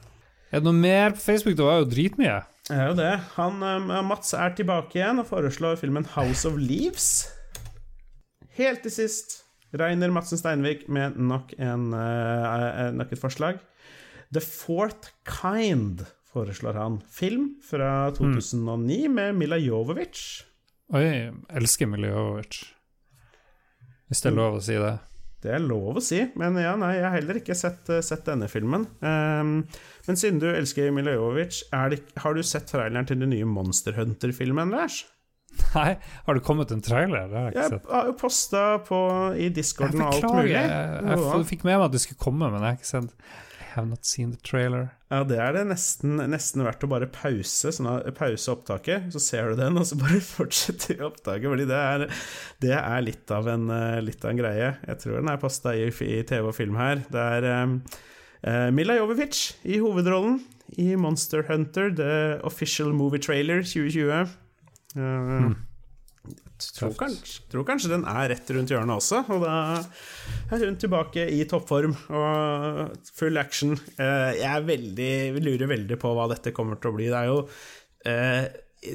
[0.54, 1.56] Er det noe mer på Facebook?
[1.58, 2.40] Det var jo dritmye.
[2.68, 3.12] Det er jo det.
[3.34, 7.26] Han, uh, Mats er tilbake igjen og foreslår filmen House of Leaves.
[8.54, 9.40] Helt til sist
[9.74, 13.58] Reiner Madsen Steinvik med nok, en, uh, nok et forslag.
[14.30, 17.00] The Fourth Kind foreslår han.
[17.10, 19.14] Film fra 2009 mm.
[19.14, 20.20] med Mila Jovovic.
[20.94, 22.60] Oi, jeg elsker Mila Jovovic.
[24.10, 24.94] Hvis det er lov å si det.
[25.44, 28.24] Det er lov å si, men ja, nei, jeg har heller ikke sett, eh, sett
[28.24, 28.86] denne filmen.
[29.04, 29.58] Um,
[30.06, 31.92] men siden du elsker Mila Jovovic, har
[32.36, 35.02] du sett traileren til den nye Monster Hunter-filmen, Lars?
[35.76, 35.90] Nei,
[36.26, 37.28] har det kommet en trailer?
[37.28, 37.90] Det har jeg ikke sett.
[37.90, 38.62] Jeg har jo posta
[39.36, 40.54] i discorden og alt mulig.
[40.56, 43.34] Jeg, jeg, jeg fikk med meg at det skulle komme, men jeg har ikke sett
[43.74, 44.88] have not seen the trailer.
[45.12, 49.52] Ja, det er det nesten, nesten verdt å bare pause, sånn pause opptaket, så ser
[49.52, 51.48] du den, og så bare fortsetter vi opptaket.
[51.50, 52.06] Fordi det er,
[52.64, 54.72] det er litt, av en, eh, litt, av en, greie.
[54.86, 57.04] Jeg tror den er pasta i, i, TV og film her.
[57.12, 57.76] Det er um,
[58.46, 60.40] uh, Mila Jovovic i hovedrollen
[60.80, 64.34] i Monster Hunter, the official movie trailer 2020.
[64.94, 65.54] Uh, mm.
[66.54, 69.54] Tror kanskje, tror kanskje, den er rett rundt hjørnet også, og da
[70.54, 73.74] er hun tilbake i toppform og full action.
[73.98, 77.10] Eh, jeg veldig, lurer veldig på hva dette kommer til å bli.
[77.10, 77.40] Det er jo,
[78.06, 78.46] eh,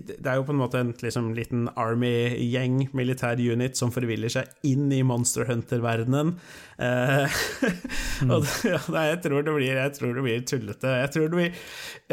[0.07, 4.47] det er jo på en måte en liksom, liten army-gjeng, militær unit, som forviller seg
[4.69, 6.37] inn i Monster Hunter-verdenen.
[6.79, 7.39] Eh,
[8.23, 8.35] mm.
[8.37, 8.79] og ja,
[9.11, 10.99] jeg, tror det blir, jeg tror det blir tullete.
[11.03, 11.65] Jeg, tror det blir,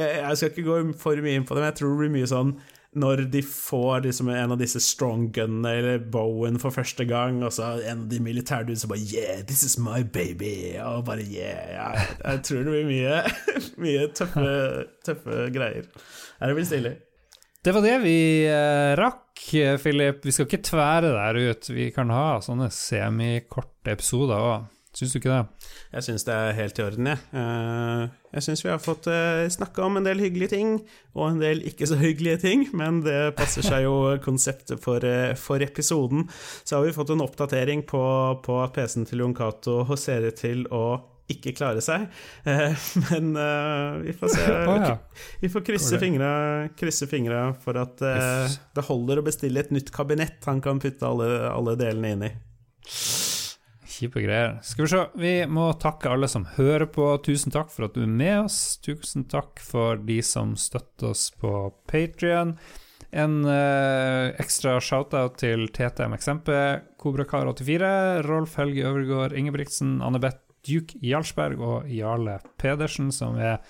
[0.02, 2.34] jeg skal ikke gå for mye inn på det, men jeg tror det blir mye
[2.34, 2.58] sånn
[2.96, 7.52] når de får liksom en av disse strong gunene eller bowen for første gang, og
[7.54, 10.76] så en av de militærdudene som bare Yeah, this is my baby!
[10.82, 11.74] Og bare yeah.
[11.76, 13.18] Jeg, jeg tror det blir mye,
[13.84, 14.54] mye tøffe,
[15.06, 15.90] tøffe greier.
[16.40, 16.94] Er det vel stilig?
[17.66, 19.42] Det var det vi uh, rakk,
[19.82, 20.22] Philip.
[20.22, 21.68] Vi skal ikke tvære der ut.
[21.74, 24.72] Vi kan ha sånne semikorte episoder òg.
[24.96, 25.66] Syns du ikke det?
[25.92, 27.20] Jeg syns det er helt i orden, jeg.
[27.36, 28.04] Eh,
[28.36, 30.70] jeg syns vi har fått uh, snakka om en del hyggelige ting,
[31.12, 35.04] og en del ikke så hyggelige ting, men det passer seg jo konseptet for,
[35.40, 36.24] for episoden.
[36.64, 38.00] Så har vi fått en oppdatering på,
[38.40, 40.86] på at PC-en til Jon Cato ser ut til å
[41.28, 42.08] ikke klare seg.
[43.10, 43.32] men
[44.00, 44.44] vi får se.
[45.42, 46.28] Vi får krysse fingra,
[46.78, 51.32] krysse fingra for at det holder å bestille et nytt kabinett han kan putte alle,
[51.50, 52.36] alle delene inn i.
[53.96, 54.58] Kjipe greier.
[54.66, 57.08] Skal vi se, vi må takke alle som hører på.
[57.24, 58.58] Tusen takk for at du er med oss.
[58.84, 61.52] Tusen takk for de som støtter oss på
[61.88, 62.56] Patrion.
[63.16, 66.50] En eh, ekstra shout-out til TTMXMP,
[67.00, 67.92] Kobrakar84,
[68.26, 73.62] Rolf Helge Øvergård Ingebrigtsen, Anne-Beth Duke Jarlsberg og Jarle Pedersen, som er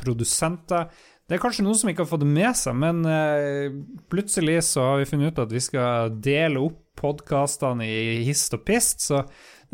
[0.00, 0.88] produsenter.
[1.24, 3.76] Det er kanskje noen som ikke har fått det med seg, men eh,
[4.12, 8.62] plutselig så har vi funnet ut at vi skal dele opp podkastene i hist og
[8.68, 9.24] pist, så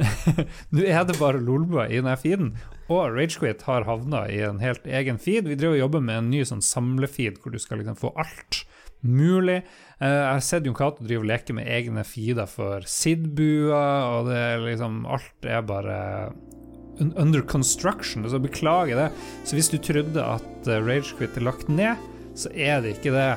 [0.75, 2.55] Nå er det bare Lolbua i denne feeden.
[2.91, 5.49] Og Ragequit har havna i en helt egen feed.
[5.51, 8.65] Vi driver og jobber med en ny sånn samlefeed hvor du skal liksom få alt
[9.07, 9.61] mulig.
[10.01, 13.85] Eh, jeg har sett Jon Cato drive og leke med egne feeder for Sidbua,
[14.17, 15.99] og det er liksom Alt er bare
[17.01, 19.09] under construction, så beklager det.
[19.49, 23.31] Så hvis du trodde at eh, Ragequit er lagt ned, så er det ikke det.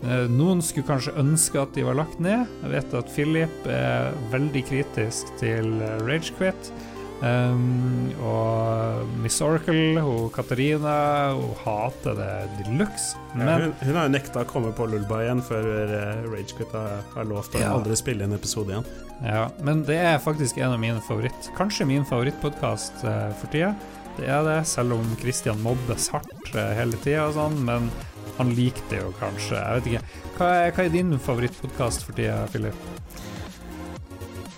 [0.00, 2.46] Eh, noen skulle kanskje ønske at de var lagt ned.
[2.62, 6.72] Jeg vet at Philip er veldig kritisk til eh, Ragequit.
[7.20, 13.18] Um, og Miss Oracle, hun Katarina, hun hater det de luxe.
[13.34, 17.02] Ja, hun, hun, har jo nekta å komme på Lulba igjen før uh, Ragequit har,
[17.12, 17.74] har lovt å ja.
[17.76, 18.88] aldri spille en episode igjen.
[19.20, 23.74] Ja, men det er faktisk en av mine favoritt Kanskje min favorittpodkast for tida.
[24.16, 27.60] Det er det, selv om Christian mobbes hardt hele tida og sånn.
[27.68, 27.92] Men
[28.38, 29.58] han likte jo kanskje.
[29.58, 30.22] Jeg vet ikke.
[30.38, 32.86] Hva er, hva er din favorittpodkast for tida, Philip?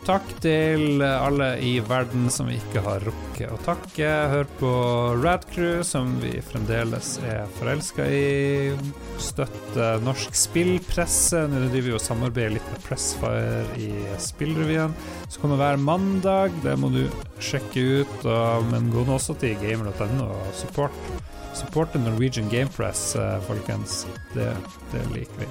[0.03, 4.09] Takk til alle i verden som vi ikke har rukket å takke.
[4.33, 4.73] Hør på
[5.23, 8.75] Radcrew, som vi fremdeles er forelska i.
[9.23, 11.45] Støtte norsk spillpresse.
[11.47, 13.93] Nå driver vi og samarbeider litt med Pressfire i
[14.23, 14.97] Spillrevyen.
[15.31, 16.59] Så kommer hver mandag.
[16.67, 17.05] Det må du
[17.39, 18.27] sjekke ut.
[18.73, 20.99] Men gå nå også til gamer.no og support
[21.55, 24.07] Support the Norwegian Game Press, eh, folkens.
[24.35, 24.57] Det,
[24.93, 25.47] det, liker vi.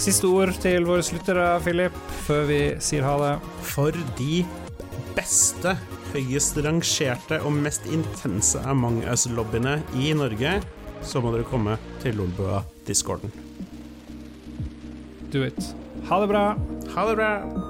[0.00, 3.32] Siste ord til våre sluttere, Philip, før vi sier ha det.
[3.68, 4.38] For de
[5.12, 5.74] beste,
[6.14, 10.54] høyest rangerte og mest intense Among us-lobbyene i Norge,
[11.04, 13.28] så må dere komme til Lolbua-discorden.
[15.30, 15.60] Do it.
[16.08, 16.46] Ha det bra.
[16.96, 17.69] Ha det bra.